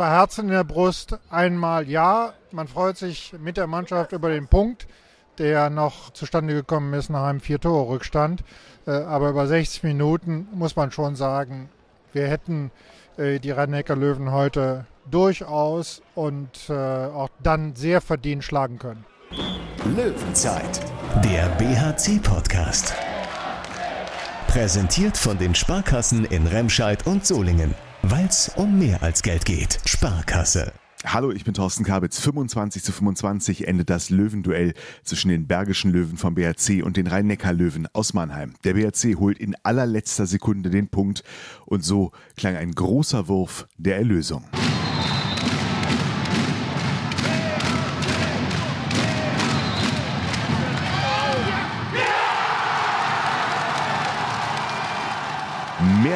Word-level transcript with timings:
zwei 0.00 0.08
Herzen 0.12 0.44
in 0.46 0.52
der 0.52 0.64
Brust. 0.64 1.18
Einmal 1.28 1.86
ja, 1.86 2.32
man 2.52 2.68
freut 2.68 2.96
sich 2.96 3.34
mit 3.38 3.58
der 3.58 3.66
Mannschaft 3.66 4.12
über 4.12 4.30
den 4.30 4.46
Punkt, 4.46 4.86
der 5.36 5.68
noch 5.68 6.08
zustande 6.14 6.54
gekommen 6.54 6.94
ist 6.94 7.10
nach 7.10 7.24
einem 7.24 7.40
Vier-Tore-Rückstand. 7.40 8.42
Äh, 8.86 8.92
aber 8.92 9.28
über 9.28 9.46
60 9.46 9.82
Minuten 9.82 10.48
muss 10.54 10.74
man 10.74 10.90
schon 10.90 11.16
sagen, 11.16 11.68
wir 12.14 12.28
hätten 12.28 12.70
äh, 13.18 13.40
die 13.40 13.50
Rhein-Neckar-Löwen 13.50 14.32
heute 14.32 14.86
durchaus 15.10 16.00
und 16.14 16.70
äh, 16.70 16.72
auch 16.72 17.28
dann 17.42 17.76
sehr 17.76 18.00
verdient 18.00 18.42
schlagen 18.42 18.78
können. 18.78 19.04
Löwenzeit, 19.84 20.80
der 21.22 21.46
BHC-Podcast. 21.58 22.94
Präsentiert 24.46 25.18
von 25.18 25.36
den 25.36 25.54
Sparkassen 25.54 26.24
in 26.24 26.46
Remscheid 26.46 27.06
und 27.06 27.26
Solingen. 27.26 27.74
Weil 28.02 28.26
es 28.26 28.50
um 28.56 28.78
mehr 28.78 29.02
als 29.02 29.22
Geld 29.22 29.44
geht. 29.44 29.78
Sparkasse. 29.84 30.72
Hallo, 31.04 31.32
ich 31.32 31.44
bin 31.44 31.54
Thorsten 31.54 31.84
Kabitz. 31.84 32.18
25 32.20 32.82
zu 32.82 32.92
25 32.92 33.68
endet 33.68 33.88
das 33.90 34.10
Löwenduell 34.10 34.74
zwischen 35.02 35.28
den 35.28 35.46
Bergischen 35.46 35.92
Löwen 35.92 36.16
vom 36.16 36.34
BRC 36.34 36.82
und 36.82 36.96
den 36.96 37.06
Rhein-Neckar-Löwen 37.06 37.88
aus 37.92 38.12
Mannheim. 38.12 38.54
Der 38.64 38.74
BRC 38.74 39.18
holt 39.18 39.38
in 39.38 39.54
allerletzter 39.62 40.26
Sekunde 40.26 40.70
den 40.70 40.88
Punkt 40.88 41.22
und 41.66 41.84
so 41.84 42.12
klang 42.36 42.56
ein 42.56 42.72
großer 42.72 43.28
Wurf 43.28 43.66
der 43.76 43.96
Erlösung. 43.96 44.44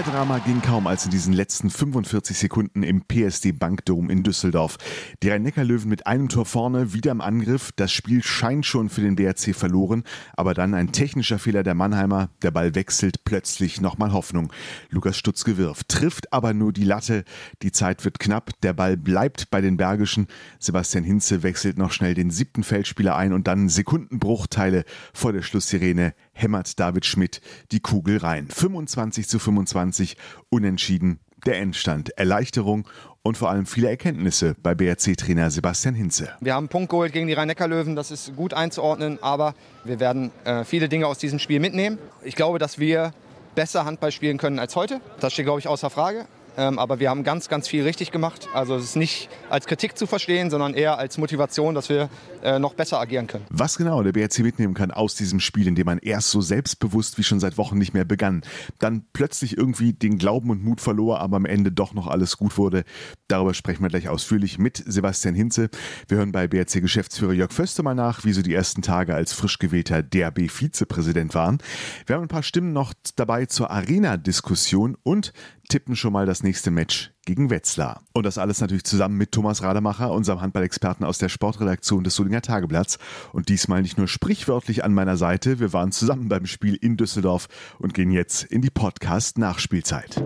Drama 0.05 0.39
ging 0.39 0.61
kaum 0.61 0.87
als 0.87 1.07
in 1.07 1.11
diesen 1.11 1.33
letzten 1.33 1.71
45 1.71 2.37
Sekunden 2.37 2.83
im 2.83 3.03
PSD 3.07 3.53
Bankdom 3.53 4.11
in 4.11 4.23
Düsseldorf. 4.23 4.77
Die 5.23 5.31
Rhein-Neckar-Löwen 5.31 5.89
mit 5.89 6.07
einem 6.07 6.29
Tor 6.29 6.45
vorne, 6.45 6.93
wieder 6.93 7.11
im 7.11 7.23
Angriff. 7.23 7.73
Das 7.77 7.91
Spiel 7.91 8.23
scheint 8.23 8.67
schon 8.67 8.91
für 8.91 9.01
den 9.01 9.17
BRC 9.17 9.55
verloren, 9.55 10.05
aber 10.37 10.53
dann 10.53 10.75
ein 10.75 10.93
technischer 10.93 11.39
Fehler 11.39 11.63
der 11.63 11.75
Mannheimer. 11.75 12.29
Der 12.43 12.51
Ball 12.51 12.75
wechselt 12.75 13.25
plötzlich 13.25 13.81
nochmal 13.81 14.13
Hoffnung. 14.13 14.53
Lukas 14.91 15.17
Stutz 15.17 15.43
gewirft, 15.43 15.89
trifft 15.89 16.33
aber 16.35 16.53
nur 16.53 16.75
die 16.75 16.85
Latte. 16.85 17.25
Die 17.63 17.73
Zeit 17.73 18.05
wird 18.05 18.19
knapp. 18.19 18.51
Der 18.63 18.75
Ball 18.75 18.99
bleibt 18.99 19.51
bei 19.51 19.63
den 19.63 19.79
Bergischen. 19.79 20.27
Sebastian 20.59 21.05
Hinze 21.05 21.43
wechselt 21.43 21.79
noch 21.79 21.93
schnell 21.93 22.13
den 22.13 22.31
siebten 22.31 22.63
Feldspieler 22.63 23.17
ein 23.17 23.33
und 23.33 23.49
dann 23.49 23.71
Sekundenbruchteile 23.71 24.85
vor 25.15 25.33
der 25.33 25.43
Schlusssirene 25.43 26.13
hämmert 26.35 26.79
David 26.79 27.07
Schmidt 27.07 27.41
die 27.73 27.81
Kugel 27.81 28.19
rein. 28.19 28.49
25 28.49 29.29
zu 29.29 29.39
25 29.39 30.17
unentschieden. 30.51 31.21
Der 31.47 31.59
Endstand, 31.59 32.17
Erleichterung 32.19 32.89
und 33.23 33.37
vor 33.37 33.51
allem 33.51 33.67
viele 33.67 33.89
Erkenntnisse 33.89 34.55
bei 34.63 34.75
BRC-Trainer 34.75 35.51
Sebastian 35.51 35.95
Hinze. 35.95 36.31
Wir 36.41 36.55
haben 36.55 36.65
einen 36.65 36.69
Punkt 36.69 36.91
geholt 36.91 37.13
gegen 37.13 37.27
die 37.27 37.33
Rhein-Neckar-Löwen, 37.35 37.97
das 37.97 38.11
ist 38.11 38.37
gut 38.37 38.55
einzuordnen, 38.55 39.19
aber 39.23 39.55
wir 39.85 40.01
werden 40.01 40.31
äh, 40.45 40.65
viele 40.65 40.89
Dinge 40.89 41.07
aus 41.07 41.19
diesem 41.19 41.39
Spiel 41.39 41.61
mitnehmen. 41.61 41.99
Ich 42.23 42.35
glaube, 42.35 42.59
dass 42.59 42.79
wir 42.79 43.13
besser 43.55 43.85
Handball 43.85 44.13
spielen 44.13 44.39
können 44.39 44.59
als 44.59 44.77
heute. 44.77 45.01
Das 45.21 45.33
steht, 45.33 45.47
glaube 45.47 45.61
ich, 45.61 45.69
außer 45.69 45.91
Frage. 45.91 46.27
Ähm, 46.57 46.79
aber 46.79 47.01
wir 47.01 47.11
haben 47.11 47.25
ganz, 47.25 47.49
ganz 47.49 47.69
viel 47.69 47.83
richtig 47.83 48.13
gemacht. 48.13 48.49
Also 48.55 48.77
es 48.77 48.85
ist 48.85 48.97
nicht 48.97 49.29
als 49.51 49.67
Kritik 49.67 49.99
zu 49.99 50.07
verstehen, 50.07 50.51
sondern 50.51 50.75
eher 50.75 50.99
als 50.99 51.19
Motivation, 51.19 51.75
dass 51.75 51.89
wir 51.89 52.09
äh, 52.43 52.59
noch 52.59 52.75
besser 52.75 53.01
agieren 53.01 53.27
können. 53.27 53.45
Was 53.51 53.77
genau 53.77 54.03
der 54.03 54.13
BRC 54.13 54.41
mitnehmen 54.41 54.75
kann 54.75 54.91
aus 54.91 55.15
diesem 55.15 55.41
Spiel, 55.41 55.67
in 55.67 55.75
dem 55.75 55.87
man 55.87 55.99
erst 55.99 56.31
so 56.31 56.41
selbstbewusst 56.41 57.19
wie 57.19 57.25
schon 57.25 57.41
seit 57.41 57.59
Wochen 57.59 57.79
nicht 57.79 57.95
mehr 57.95 58.05
begann, 58.05 58.43
dann 58.79 59.05
plötzlich 59.13 59.57
irgendwie 59.57 59.93
den 59.93 60.19
Glauben 60.19 60.51
und 60.51 60.63
Mut 60.63 60.81
verlor, 60.81 61.21
aber 61.21 61.37
am 61.37 61.47
Ende 61.47 61.73
doch 61.73 61.95
noch 61.95 62.07
alles 62.07 62.37
gut 62.37 62.57
wurde, 62.59 62.85
darüber 63.29 63.55
sprechen 63.55 63.83
wir 63.83 63.89
gleich 63.89 64.09
ausführlich 64.09 64.59
mit 64.59 64.83
Sebastian 64.87 65.35
Hinze. 65.35 65.71
Wir 66.09 66.19
hören 66.19 66.33
bei 66.33 66.47
BRC-Geschäftsführer 66.47 67.33
Jörg 67.33 67.53
Föste 67.53 67.83
mal 67.83 67.95
nach, 67.95 68.25
wie 68.25 68.33
so 68.33 68.43
die 68.43 68.55
ersten 68.55 68.83
Tage 68.83 69.15
als 69.15 69.33
frisch 69.33 69.59
gewählter 69.59 70.03
DRB-Vizepräsident 70.03 71.35
waren. 71.35 71.59
Wir 72.07 72.17
haben 72.17 72.23
ein 72.23 72.29
paar 72.29 72.43
Stimmen 72.43 72.73
noch 72.73 72.93
dabei 73.17 73.47
zur 73.47 73.71
Arena-Diskussion 73.71 74.97
und 75.03 75.33
tippen 75.69 75.97
schon 75.97 76.13
mal 76.13 76.27
das 76.27 76.43
nächste 76.43 76.71
Match 76.71 77.13
gegen 77.25 77.51
Wetzlar. 77.51 78.03
Und 78.13 78.27
das 78.27 78.39
alles 78.39 78.61
natürlich 78.61 78.85
zusammen 78.85 79.17
mit 79.17 79.33
Thomas 79.33 79.63
Rademacher, 79.63 80.13
unserem 80.13 80.41
Handballexperten 80.41 81.05
aus 81.05 81.19
der 81.19 81.29
Sportredaktion 81.29 82.05
des 82.05 82.15
Solinger 82.15 82.43
Tageblatts. 82.43 82.99
Und 83.33 83.49
diesmal 83.49 83.83
nicht 83.83 83.99
nur 83.99 84.09
sprichwörtlich 84.09 84.85
an 84.85 84.95
meiner 84.95 85.17
Seite, 85.17 85.61
wir 85.61 85.73
waren 85.73 85.93
zusammen 85.93 86.29
beim 86.29 86.47
Spiel 86.47 86.75
in 86.75 86.97
Düsseldorf 86.97 87.49
und 87.79 87.95
gehen 87.95 88.11
jetzt 88.11 88.45
in 88.45 88.63
die 88.63 88.71
Podcast-Nachspielzeit. 88.71 90.23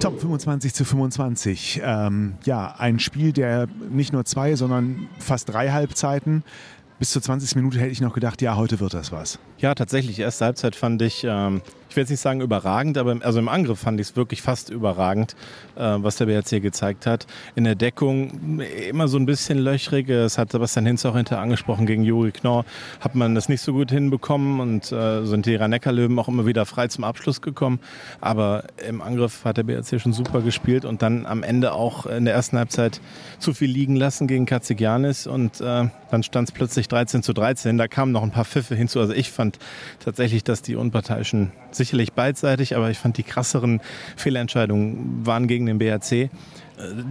Top 0.00 0.20
25 0.20 0.74
zu 0.74 0.84
25. 0.84 1.80
Ähm, 1.82 2.34
ja, 2.44 2.74
ein 2.78 3.00
Spiel, 3.00 3.32
der 3.32 3.66
nicht 3.90 4.12
nur 4.12 4.24
zwei, 4.24 4.54
sondern 4.54 5.08
fast 5.18 5.48
drei 5.48 5.70
Halbzeiten 5.70 6.44
bis 6.98 7.10
zur 7.10 7.22
20. 7.22 7.56
Minute 7.56 7.78
hätte 7.78 7.92
ich 7.92 8.00
noch 8.00 8.12
gedacht, 8.12 8.42
ja, 8.42 8.56
heute 8.56 8.80
wird 8.80 8.94
das 8.94 9.12
was. 9.12 9.38
Ja, 9.58 9.74
tatsächlich. 9.74 10.18
Erste 10.18 10.46
Halbzeit 10.46 10.74
fand 10.74 11.00
ich, 11.02 11.24
ähm, 11.24 11.62
ich 11.88 11.96
will 11.96 12.02
jetzt 12.02 12.10
nicht 12.10 12.20
sagen 12.20 12.40
überragend, 12.40 12.98
aber 12.98 13.16
also 13.20 13.38
im 13.38 13.48
Angriff 13.48 13.80
fand 13.80 14.00
ich 14.00 14.08
es 14.08 14.16
wirklich 14.16 14.42
fast 14.42 14.70
überragend, 14.70 15.36
äh, 15.76 15.80
was 15.80 16.16
der 16.16 16.26
BRC 16.26 16.60
gezeigt 16.60 17.06
hat. 17.06 17.26
In 17.54 17.64
der 17.64 17.74
Deckung 17.74 18.60
immer 18.88 19.08
so 19.08 19.18
ein 19.18 19.26
bisschen 19.26 19.58
löchrig. 19.58 20.08
Das 20.08 20.38
hat 20.38 20.52
Sebastian 20.52 20.86
Hinz 20.86 21.04
auch 21.06 21.16
hinterher 21.16 21.42
angesprochen. 21.42 21.86
Gegen 21.86 22.04
Juri 22.04 22.32
Knorr 22.32 22.64
hat 23.00 23.14
man 23.14 23.34
das 23.34 23.48
nicht 23.48 23.62
so 23.62 23.72
gut 23.72 23.90
hinbekommen 23.90 24.60
und 24.60 24.92
äh, 24.92 25.24
sind 25.24 25.46
die 25.46 25.54
Rhein-Neckar-Löwen 25.54 26.18
auch 26.18 26.28
immer 26.28 26.46
wieder 26.46 26.66
frei 26.66 26.88
zum 26.88 27.04
Abschluss 27.04 27.40
gekommen. 27.40 27.80
Aber 28.20 28.64
im 28.86 29.00
Angriff 29.00 29.44
hat 29.44 29.56
der 29.56 29.62
BRC 29.62 30.00
schon 30.00 30.12
super 30.12 30.42
gespielt 30.42 30.84
und 30.84 31.02
dann 31.02 31.26
am 31.26 31.42
Ende 31.42 31.72
auch 31.72 32.06
in 32.06 32.24
der 32.24 32.34
ersten 32.34 32.58
Halbzeit 32.58 33.00
zu 33.38 33.54
viel 33.54 33.70
liegen 33.70 33.96
lassen 33.96 34.26
gegen 34.26 34.46
Katzigianis 34.46 35.26
und 35.26 35.60
äh, 35.60 35.88
dann 36.10 36.22
stand 36.22 36.48
es 36.48 36.52
plötzlich 36.54 36.88
13 36.88 37.22
zu 37.22 37.32
13. 37.32 37.78
Da 37.78 37.88
kamen 37.88 38.12
noch 38.12 38.22
ein 38.22 38.30
paar 38.30 38.44
Pfiffe 38.44 38.74
hinzu. 38.74 39.00
Also 39.00 39.12
ich 39.12 39.30
fand 39.30 39.58
tatsächlich, 40.00 40.44
dass 40.44 40.62
die 40.62 40.76
Unparteiischen 40.76 41.52
sicherlich 41.78 42.12
beidseitig, 42.12 42.76
aber 42.76 42.90
ich 42.90 42.98
fand 42.98 43.16
die 43.16 43.22
krasseren 43.22 43.80
Fehlentscheidungen 44.16 45.26
waren 45.26 45.48
gegen 45.48 45.66
den 45.66 45.78
BRC. 45.78 46.12
Äh, 46.12 46.28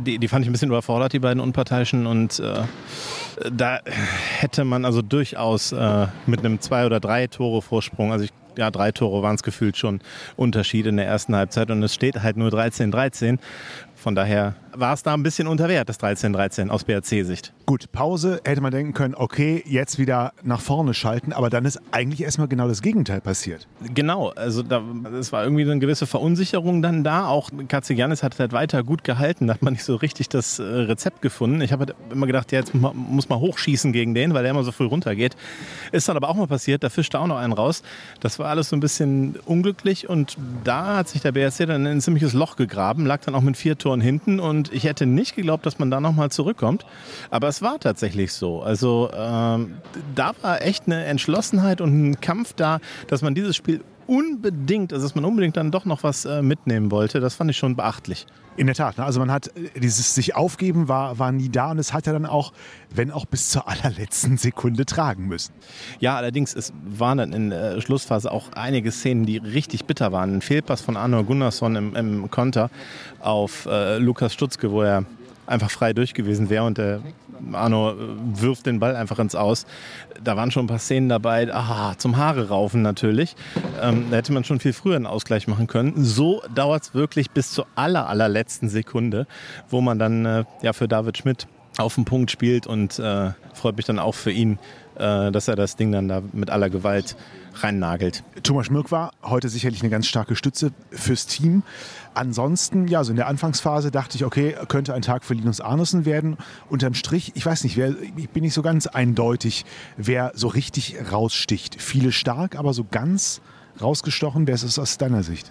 die, 0.05 0.19
die 0.19 0.28
fand 0.28 0.45
ich 0.45 0.50
ein 0.50 0.53
bisschen 0.53 0.69
überfordert, 0.69 1.13
die 1.13 1.19
beiden 1.19 1.41
Unparteiischen. 1.41 2.05
Und 2.05 2.39
äh, 2.39 2.61
da 3.51 3.79
hätte 4.39 4.63
man 4.63 4.85
also 4.85 5.01
durchaus 5.01 5.72
äh, 5.72 6.07
mit 6.25 6.39
einem 6.39 6.59
zwei 6.61 6.85
oder 6.85 7.00
drei 7.00 7.27
Tore 7.27 7.61
Vorsprung, 7.61 8.11
also 8.11 8.25
ich 8.25 8.33
ja, 8.57 8.72
drei 8.72 8.91
Tore 8.91 9.22
waren 9.22 9.35
es 9.35 9.44
gefühlt 9.44 9.77
schon 9.77 10.01
Unterschied 10.35 10.88
in 10.88 10.97
der 10.97 11.06
ersten 11.06 11.35
Halbzeit 11.35 11.69
und 11.72 11.81
es 11.83 11.94
steht 11.94 12.22
halt 12.22 12.38
nur 12.38 12.50
13-13. 12.50 13.38
Von 14.07 14.16
daher 14.16 14.56
war 14.73 14.94
es 14.94 15.03
da 15.03 15.13
ein 15.13 15.23
bisschen 15.23 15.47
unter 15.47 15.68
Wert, 15.68 15.90
das 15.90 16.00
13-13 16.00 16.69
aus 16.69 16.84
BRC-Sicht. 16.85 17.51
Gut, 17.66 17.91
Pause 17.91 18.40
hätte 18.45 18.62
man 18.62 18.72
denken 18.72 18.94
können, 18.94 19.16
okay, 19.16 19.63
jetzt 19.68 19.97
wieder 19.97 20.34
nach 20.44 20.62
vorne 20.62 20.94
schalten, 20.94 21.34
aber 21.34 21.50
dann 21.50 21.66
ist 21.66 21.81
eigentlich 21.91 22.22
erstmal 22.22 22.47
genau 22.47 22.68
das 22.68 22.81
Gegenteil 22.81 23.19
passiert. 23.19 23.68
Genau, 23.94 24.29
also 24.29 24.63
da, 24.63 24.81
es 25.19 25.34
war 25.34 25.44
irgendwie 25.44 25.63
eine 25.63 25.79
gewisse 25.79 26.06
Verunsicherung 26.06 26.81
dann 26.81 27.03
da. 27.03 27.28
Auch 27.28 27.50
Katzigiannis 27.68 28.23
hat 28.23 28.40
halt 28.40 28.53
weiter 28.53 28.84
gut 28.84 29.03
gehalten, 29.03 29.47
da 29.47 29.56
hat 29.56 29.62
man 29.62 29.73
nicht 29.73 29.84
so 29.84 29.95
richtig 29.95 30.29
das 30.29 30.59
äh, 30.59 30.63
Rezept 30.63 31.22
gefunden. 31.22 31.59
Ich 31.62 31.74
habe 31.74 31.88
halt 31.88 31.95
immer 32.12 32.28
gedacht, 32.28 32.51
ja, 32.51 32.59
jetzt 32.59 32.74
muss 32.74 33.28
man 33.28 33.39
hochschießen 33.39 33.91
gegen 33.91 34.13
den, 34.13 34.34
weil 34.34 34.44
der 34.44 34.51
immer 34.51 34.63
so 34.63 34.72
früh 34.72 34.85
runtergeht. 34.85 35.35
Ist 35.91 36.07
dann 36.07 36.16
aber 36.16 36.29
auch 36.29 36.35
mal 36.35 36.47
passiert, 36.47 36.84
da 36.84 36.89
fischte 36.89 37.19
auch 37.19 37.28
noch 37.28 37.38
einen 37.38 37.53
raus. 37.53 37.84
Das 38.22 38.39
war 38.39 38.47
alles 38.47 38.69
so 38.69 38.75
ein 38.75 38.79
bisschen 38.79 39.35
unglücklich 39.45 40.07
und 40.07 40.38
da 40.63 40.97
hat 40.97 41.09
sich 41.09 41.22
der 41.22 41.31
BRC 41.34 41.66
dann 41.68 41.85
in 41.85 41.88
ein 41.88 42.01
ziemliches 42.01 42.34
Loch 42.34 42.56
gegraben, 42.56 43.06
lag 43.06 43.22
dann 43.22 43.35
auch 43.35 43.41
mit 43.41 43.57
vier 43.57 43.78
Toren 43.78 43.97
hinten 44.02 44.40
und 44.40 44.72
ich 44.74 44.84
hätte 44.84 45.06
nicht 45.06 45.35
geglaubt, 45.35 45.66
dass 45.66 45.80
man 45.80 45.91
da 45.91 46.00
nochmal 46.00 46.30
zurückkommt. 46.30 46.85
Aber 47.30 47.47
es 47.47 47.62
war 47.62 47.80
tatsächlich 47.80 48.34
so. 48.34 48.62
Also 48.62 49.09
ähm, 49.13 49.78
da 50.16 50.31
war 50.41 50.62
echt 50.62 50.85
eine 50.85 51.06
Entschlossenheit 51.06 51.81
und 51.81 52.09
ein 52.09 52.22
Kampf 52.22 52.53
da, 52.53 52.80
dass 53.07 53.22
man 53.22 53.36
dieses 53.36 53.56
Spiel 53.56 53.81
unbedingt, 54.07 54.94
also 54.94 55.06
dass 55.06 55.16
man 55.16 55.25
unbedingt 55.25 55.57
dann 55.57 55.72
doch 55.72 55.85
noch 55.85 56.03
was 56.03 56.25
äh, 56.25 56.41
mitnehmen 56.41 56.91
wollte. 56.91 57.19
Das 57.19 57.35
fand 57.35 57.51
ich 57.51 57.57
schon 57.57 57.75
beachtlich. 57.75 58.25
In 58.56 58.66
der 58.66 58.75
Tat. 58.75 58.97
Ne? 58.97 59.06
Also 59.06 59.19
man 59.19 59.29
hat 59.29 59.50
äh, 59.56 59.79
dieses 59.79 60.16
sich 60.16 60.35
aufgeben 60.35 60.88
war, 60.88 61.19
war 61.19 61.31
nie 61.31 61.50
da 61.50 61.71
und 61.71 61.77
es 61.77 61.94
hat 61.94 62.07
ja 62.07 62.13
dann 62.13 62.25
auch, 62.25 62.54
wenn 62.89 63.12
auch 63.12 63.25
bis 63.25 63.50
zur 63.50 63.68
allerletzten 63.68 64.38
Sekunde 64.38 64.86
tragen 64.86 65.27
müssen. 65.27 65.54
Ja, 66.00 66.15
allerdings 66.15 66.56
es 66.56 66.74
waren 66.83 67.19
dann 67.19 67.33
in 67.33 67.51
der 67.51 67.81
Schlussphase 67.81 68.31
auch 68.31 68.54
einige 68.54 68.92
Szenen, 68.92 69.25
die 69.25 69.38
richtig 69.38 69.86
bitter 69.86 70.12
waren. 70.12 70.38
Ein 70.38 70.42
Fehlpass 70.42 70.81
von 70.81 70.98
Arno 70.98 71.24
Gunnarsson 71.24 71.75
im, 71.75 71.95
im 71.95 72.31
Konter 72.31 72.71
auf 73.19 73.68
äh, 73.68 74.00
Lukas 74.00 74.33
Stutzke, 74.33 74.71
wo 74.71 74.81
er 74.81 75.06
einfach 75.47 75.71
frei 75.71 75.94
durch 75.94 76.13
gewesen 76.13 76.49
wäre 76.49 76.63
und 76.63 76.77
der 76.77 77.01
Arno 77.53 77.94
wirft 78.33 78.65
den 78.65 78.79
Ball 78.79 78.95
einfach 78.95 79.19
ins 79.19 79.35
Aus. 79.35 79.65
Da 80.23 80.35
waren 80.35 80.51
schon 80.51 80.65
ein 80.65 80.67
paar 80.67 80.79
Szenen 80.79 81.09
dabei, 81.09 81.51
aha, 81.53 81.97
zum 81.97 82.17
Haare 82.17 82.49
raufen 82.49 82.81
natürlich. 82.81 83.35
Ähm, 83.81 84.07
da 84.09 84.17
hätte 84.17 84.33
man 84.33 84.44
schon 84.44 84.59
viel 84.59 84.73
früher 84.73 84.95
einen 84.95 85.05
Ausgleich 85.05 85.47
machen 85.47 85.67
können. 85.67 85.94
So 85.97 86.41
dauert 86.53 86.83
es 86.83 86.94
wirklich 86.94 87.31
bis 87.31 87.51
zur 87.51 87.67
aller, 87.75 88.07
allerletzten 88.07 88.69
Sekunde, 88.69 89.27
wo 89.69 89.81
man 89.81 89.99
dann 89.99 90.25
äh, 90.25 90.44
ja, 90.61 90.73
für 90.73 90.88
David 90.88 91.17
Schmidt 91.17 91.47
auf 91.79 91.95
den 91.95 92.06
Punkt 92.06 92.31
spielt 92.31 92.68
und 92.68 93.00
äh, 93.00 93.31
freut 93.53 93.77
mich 93.77 93.85
dann 93.85 94.00
auch 94.00 94.15
für 94.15 94.31
ihn, 94.31 94.59
äh, 94.95 95.31
dass 95.31 95.47
er 95.47 95.56
das 95.56 95.75
Ding 95.75 95.91
dann 95.91 96.07
da 96.07 96.21
mit 96.33 96.50
aller 96.50 96.69
Gewalt 96.69 97.15
reinnagelt. 97.56 98.24
Thomas 98.44 98.68
Schmirk 98.68 98.91
war 98.91 99.12
heute 99.24 99.50
sicherlich 99.50 99.81
eine 99.81 99.89
ganz 99.89 100.07
starke 100.07 100.35
Stütze 100.35 100.71
fürs 100.91 101.27
Team. 101.27 101.63
Ansonsten, 102.13 102.88
ja, 102.88 103.03
so 103.03 103.12
in 103.12 103.15
der 103.15 103.27
Anfangsphase 103.27 103.91
dachte 103.91 104.18
ich, 104.18 104.25
okay, 104.25 104.56
könnte 104.68 104.94
ein 104.94 105.01
Tag 105.01 105.24
für 105.24 105.33
Linus 105.33 105.62
Arnesen 105.62 106.06
werden. 106.06 106.38
Unterm 106.69 106.94
Strich, 106.94 107.31
ich 107.35 107.45
weiß 107.45 107.63
nicht, 107.63 107.77
wer, 107.77 107.95
ich 108.15 108.30
bin 108.30 108.44
nicht 108.44 108.53
so 108.53 108.62
ganz 108.62 108.88
eindeutig, 108.88 109.65
wer 109.97 110.31
so 110.35 110.47
richtig 110.47 110.95
raussticht. 111.12 111.81
Viele 111.81 112.12
stark, 112.12 112.56
aber 112.56 112.73
so 112.73 112.85
ganz 112.89 113.41
rausgestochen, 113.81 114.47
wer 114.47 114.56
ist 114.56 114.63
es 114.63 114.80
aus 114.80 114.97
deiner 114.97 115.23
Sicht? 115.23 115.50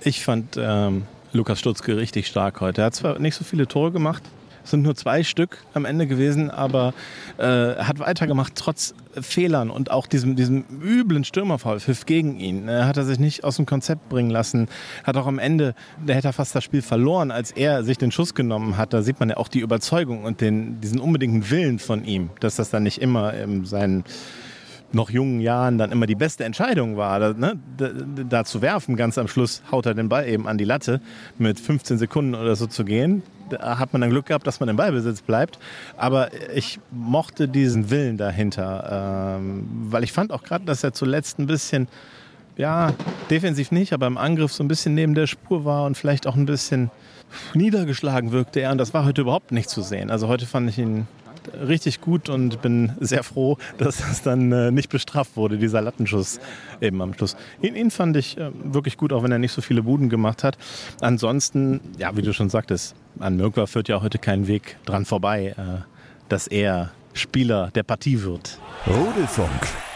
Ich 0.00 0.24
fand 0.24 0.56
ähm, 0.58 1.04
Lukas 1.32 1.60
Stutzke 1.60 1.96
richtig 1.96 2.26
stark 2.26 2.60
heute. 2.60 2.82
Er 2.82 2.86
hat 2.86 2.94
zwar 2.94 3.18
nicht 3.18 3.36
so 3.36 3.44
viele 3.44 3.68
Tore 3.68 3.92
gemacht, 3.92 4.22
es 4.64 4.70
sind 4.70 4.82
nur 4.82 4.94
zwei 4.94 5.22
Stück 5.22 5.58
am 5.74 5.84
Ende 5.84 6.06
gewesen, 6.06 6.50
aber 6.50 6.94
äh, 7.38 7.76
hat 7.76 7.98
weitergemacht 7.98 8.54
trotz 8.54 8.94
Fehlern 9.20 9.70
und 9.70 9.90
auch 9.90 10.06
diesem, 10.06 10.36
diesem 10.36 10.64
üblen 10.82 11.24
Stürmerpfiff 11.24 12.06
gegen 12.06 12.38
ihn. 12.38 12.68
Er 12.68 12.86
hat 12.86 12.96
er 12.96 13.04
sich 13.04 13.18
nicht 13.18 13.44
aus 13.44 13.56
dem 13.56 13.66
Konzept 13.66 14.08
bringen 14.08 14.30
lassen. 14.30 14.68
Hat 15.04 15.16
auch 15.16 15.26
am 15.26 15.38
Ende, 15.38 15.74
der 15.98 16.16
hätte 16.16 16.32
fast 16.32 16.54
das 16.54 16.62
Spiel 16.62 16.82
verloren, 16.82 17.30
als 17.30 17.50
er 17.50 17.82
sich 17.82 17.98
den 17.98 18.12
Schuss 18.12 18.34
genommen 18.34 18.76
hat. 18.76 18.92
Da 18.92 19.02
sieht 19.02 19.18
man 19.18 19.30
ja 19.30 19.36
auch 19.36 19.48
die 19.48 19.60
Überzeugung 19.60 20.24
und 20.24 20.40
den, 20.40 20.80
diesen 20.80 21.00
unbedingten 21.00 21.50
Willen 21.50 21.78
von 21.78 22.04
ihm, 22.04 22.30
dass 22.40 22.56
das 22.56 22.70
dann 22.70 22.84
nicht 22.84 23.00
immer 23.00 23.34
in 23.34 23.64
seinen 23.64 24.04
noch 24.92 25.10
jungen 25.10 25.40
Jahren 25.40 25.78
dann 25.78 25.92
immer 25.92 26.06
die 26.06 26.16
beste 26.16 26.44
Entscheidung 26.44 26.96
war, 26.96 27.34
ne, 27.34 27.58
da, 28.28 28.44
zu 28.44 28.60
werfen. 28.60 28.96
Ganz 28.96 29.18
am 29.18 29.28
Schluss 29.28 29.62
haut 29.70 29.86
er 29.86 29.94
den 29.94 30.08
Ball 30.08 30.28
eben 30.28 30.48
an 30.48 30.58
die 30.58 30.64
Latte 30.64 31.00
mit 31.38 31.60
15 31.60 31.96
Sekunden 31.98 32.34
oder 32.34 32.56
so 32.56 32.66
zu 32.66 32.84
gehen 32.84 33.22
da 33.50 33.78
hat 33.78 33.92
man 33.92 34.00
dann 34.00 34.10
Glück 34.10 34.26
gehabt, 34.26 34.46
dass 34.46 34.60
man 34.60 34.68
im 34.68 34.76
Ballbesitz 34.76 35.22
bleibt. 35.22 35.58
Aber 35.96 36.30
ich 36.54 36.80
mochte 36.90 37.48
diesen 37.48 37.90
Willen 37.90 38.16
dahinter, 38.16 39.38
ähm, 39.38 39.68
weil 39.90 40.04
ich 40.04 40.12
fand 40.12 40.32
auch 40.32 40.42
gerade, 40.42 40.64
dass 40.64 40.84
er 40.84 40.92
zuletzt 40.92 41.38
ein 41.38 41.46
bisschen, 41.46 41.88
ja, 42.56 42.92
defensiv 43.30 43.70
nicht, 43.70 43.92
aber 43.92 44.06
im 44.06 44.18
Angriff 44.18 44.52
so 44.52 44.64
ein 44.64 44.68
bisschen 44.68 44.94
neben 44.94 45.14
der 45.14 45.26
Spur 45.26 45.64
war 45.64 45.84
und 45.84 45.96
vielleicht 45.96 46.26
auch 46.26 46.36
ein 46.36 46.46
bisschen 46.46 46.90
niedergeschlagen 47.54 48.32
wirkte 48.32 48.60
er. 48.60 48.72
Und 48.72 48.78
das 48.78 48.94
war 48.94 49.04
heute 49.04 49.22
überhaupt 49.22 49.52
nicht 49.52 49.70
zu 49.70 49.82
sehen. 49.82 50.10
Also 50.10 50.28
heute 50.28 50.46
fand 50.46 50.68
ich 50.68 50.78
ihn 50.78 51.06
richtig 51.66 52.00
gut 52.00 52.28
und 52.28 52.62
bin 52.62 52.92
sehr 53.00 53.22
froh, 53.22 53.58
dass 53.78 53.98
das 53.98 54.22
dann 54.22 54.52
äh, 54.52 54.70
nicht 54.70 54.90
bestraft 54.90 55.36
wurde, 55.36 55.58
dieser 55.58 55.80
Lattenschuss 55.80 56.40
eben 56.80 57.00
am 57.02 57.14
Schluss. 57.14 57.36
Ihn, 57.62 57.76
ihn 57.76 57.90
fand 57.90 58.16
ich 58.16 58.38
äh, 58.38 58.50
wirklich 58.64 58.96
gut, 58.96 59.12
auch 59.12 59.22
wenn 59.22 59.32
er 59.32 59.38
nicht 59.38 59.52
so 59.52 59.62
viele 59.62 59.82
Buden 59.82 60.08
gemacht 60.08 60.44
hat. 60.44 60.56
Ansonsten, 61.00 61.80
ja, 61.98 62.16
wie 62.16 62.22
du 62.22 62.32
schon 62.32 62.50
sagtest, 62.50 62.94
an 63.18 63.36
Mirkwa 63.36 63.66
führt 63.66 63.88
ja 63.88 64.00
heute 64.02 64.18
kein 64.18 64.46
Weg 64.46 64.76
dran 64.84 65.04
vorbei, 65.04 65.54
äh, 65.56 65.84
dass 66.28 66.46
er 66.46 66.90
Spieler 67.12 67.70
der 67.74 67.82
Partie 67.82 68.22
wird. 68.22 68.58
Rudelfunk. 68.86 69.89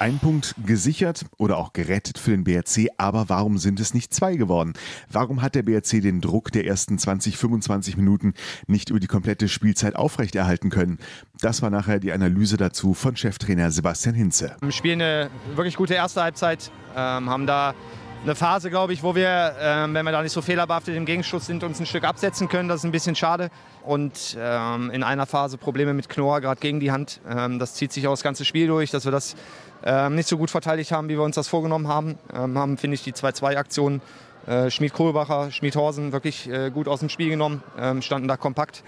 Ein 0.00 0.20
Punkt 0.20 0.54
gesichert 0.64 1.24
oder 1.38 1.56
auch 1.56 1.72
gerettet 1.72 2.18
für 2.18 2.30
den 2.30 2.44
BRC, 2.44 2.88
aber 2.98 3.28
warum 3.28 3.58
sind 3.58 3.80
es 3.80 3.94
nicht 3.94 4.14
zwei 4.14 4.36
geworden? 4.36 4.74
Warum 5.10 5.42
hat 5.42 5.56
der 5.56 5.64
BRC 5.64 6.00
den 6.00 6.20
Druck 6.20 6.52
der 6.52 6.66
ersten 6.66 6.98
20, 6.98 7.36
25 7.36 7.96
Minuten 7.96 8.34
nicht 8.68 8.90
über 8.90 9.00
die 9.00 9.08
komplette 9.08 9.48
Spielzeit 9.48 9.96
aufrechterhalten 9.96 10.70
können? 10.70 10.98
Das 11.40 11.62
war 11.62 11.70
nachher 11.70 11.98
die 11.98 12.12
Analyse 12.12 12.56
dazu 12.56 12.94
von 12.94 13.16
Cheftrainer 13.16 13.72
Sebastian 13.72 14.14
Hinze. 14.14 14.54
Wir 14.60 14.70
spielen 14.70 15.02
eine 15.02 15.30
wirklich 15.56 15.74
gute 15.74 15.94
erste 15.94 16.22
Halbzeit, 16.22 16.70
ähm, 16.94 17.28
haben 17.28 17.48
da 17.48 17.74
eine 18.22 18.34
Phase, 18.34 18.70
glaube 18.70 18.92
ich, 18.92 19.02
wo 19.02 19.14
wir, 19.14 19.54
ähm, 19.60 19.94
wenn 19.94 20.04
wir 20.04 20.12
da 20.12 20.22
nicht 20.22 20.32
so 20.32 20.42
fehlerbehaftet 20.42 20.96
im 20.96 21.06
Gegenschuss 21.06 21.46
sind, 21.46 21.62
uns 21.62 21.80
ein 21.80 21.86
Stück 21.86 22.04
absetzen 22.04 22.48
können. 22.48 22.68
Das 22.68 22.80
ist 22.80 22.84
ein 22.84 22.92
bisschen 22.92 23.14
schade. 23.14 23.50
Und 23.84 24.36
ähm, 24.38 24.90
in 24.90 25.02
einer 25.02 25.26
Phase 25.26 25.56
Probleme 25.56 25.94
mit 25.94 26.08
Knorr, 26.08 26.40
gerade 26.40 26.60
gegen 26.60 26.80
die 26.80 26.90
Hand. 26.90 27.20
Ähm, 27.28 27.58
das 27.58 27.74
zieht 27.74 27.92
sich 27.92 28.06
auch 28.06 28.12
das 28.12 28.22
ganze 28.22 28.44
Spiel 28.44 28.66
durch, 28.66 28.90
dass 28.90 29.04
wir 29.04 29.12
das 29.12 29.36
ähm, 29.84 30.14
nicht 30.14 30.28
so 30.28 30.36
gut 30.36 30.50
verteidigt 30.50 30.92
haben, 30.92 31.08
wie 31.08 31.16
wir 31.16 31.22
uns 31.22 31.36
das 31.36 31.48
vorgenommen 31.48 31.88
haben. 31.88 32.18
Ähm, 32.34 32.58
haben, 32.58 32.78
finde 32.78 32.94
ich, 32.94 33.02
die 33.02 33.12
2-2-Aktionen 33.12 34.00
äh, 34.46 34.70
Schmid-Kohlbacher, 34.70 35.50
Schmid-Horsen 35.50 36.12
wirklich 36.12 36.48
äh, 36.48 36.70
gut 36.70 36.88
aus 36.88 37.00
dem 37.00 37.08
Spiel 37.08 37.30
genommen, 37.30 37.62
ähm, 37.78 38.02
standen 38.02 38.28
da 38.28 38.36
kompakt. 38.36 38.82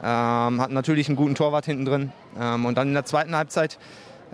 hatten 0.00 0.74
natürlich 0.74 1.08
einen 1.08 1.16
guten 1.16 1.34
Torwart 1.34 1.64
hinten 1.64 1.86
drin. 1.86 2.12
und 2.36 2.74
dann 2.74 2.88
in 2.88 2.94
der 2.94 3.06
zweiten 3.06 3.34
Halbzeit 3.34 3.78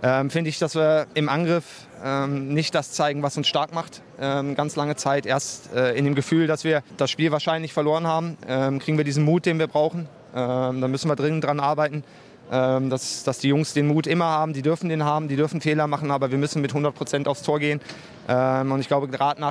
ähm, 0.01 0.29
finde 0.29 0.49
ich, 0.49 0.59
dass 0.59 0.75
wir 0.75 1.07
im 1.13 1.29
Angriff 1.29 1.87
ähm, 2.03 2.53
nicht 2.53 2.75
das 2.75 2.91
zeigen, 2.91 3.23
was 3.23 3.37
uns 3.37 3.47
stark 3.47 3.73
macht. 3.73 4.01
Ähm, 4.19 4.55
ganz 4.55 4.75
lange 4.75 4.95
Zeit 4.95 5.25
erst 5.25 5.73
äh, 5.73 5.93
in 5.93 6.05
dem 6.05 6.15
Gefühl, 6.15 6.47
dass 6.47 6.63
wir 6.63 6.83
das 6.97 7.11
Spiel 7.11 7.31
wahrscheinlich 7.31 7.73
verloren 7.73 8.07
haben, 8.07 8.37
ähm, 8.47 8.79
kriegen 8.79 8.97
wir 8.97 9.05
diesen 9.05 9.23
Mut, 9.23 9.45
den 9.45 9.59
wir 9.59 9.67
brauchen. 9.67 10.09
Ähm, 10.35 10.81
da 10.81 10.87
müssen 10.87 11.09
wir 11.09 11.15
dringend 11.15 11.43
dran 11.45 11.59
arbeiten, 11.59 12.03
ähm, 12.53 12.89
dass, 12.89 13.23
dass 13.23 13.39
die 13.39 13.49
Jungs 13.49 13.73
den 13.73 13.87
Mut 13.87 14.07
immer 14.07 14.25
haben. 14.25 14.53
Die 14.53 14.61
dürfen 14.61 14.87
den 14.87 15.03
haben, 15.03 15.27
die 15.27 15.35
dürfen 15.35 15.59
Fehler 15.59 15.87
machen, 15.87 16.11
aber 16.11 16.31
wir 16.31 16.37
müssen 16.37 16.61
mit 16.61 16.71
100 16.71 16.93
Prozent 16.93 17.27
aufs 17.27 17.41
Tor 17.41 17.59
gehen. 17.59 17.81
und 18.27 18.79
ich 18.79 18.87
glaube, 18.87 19.07
gerade 19.07 19.41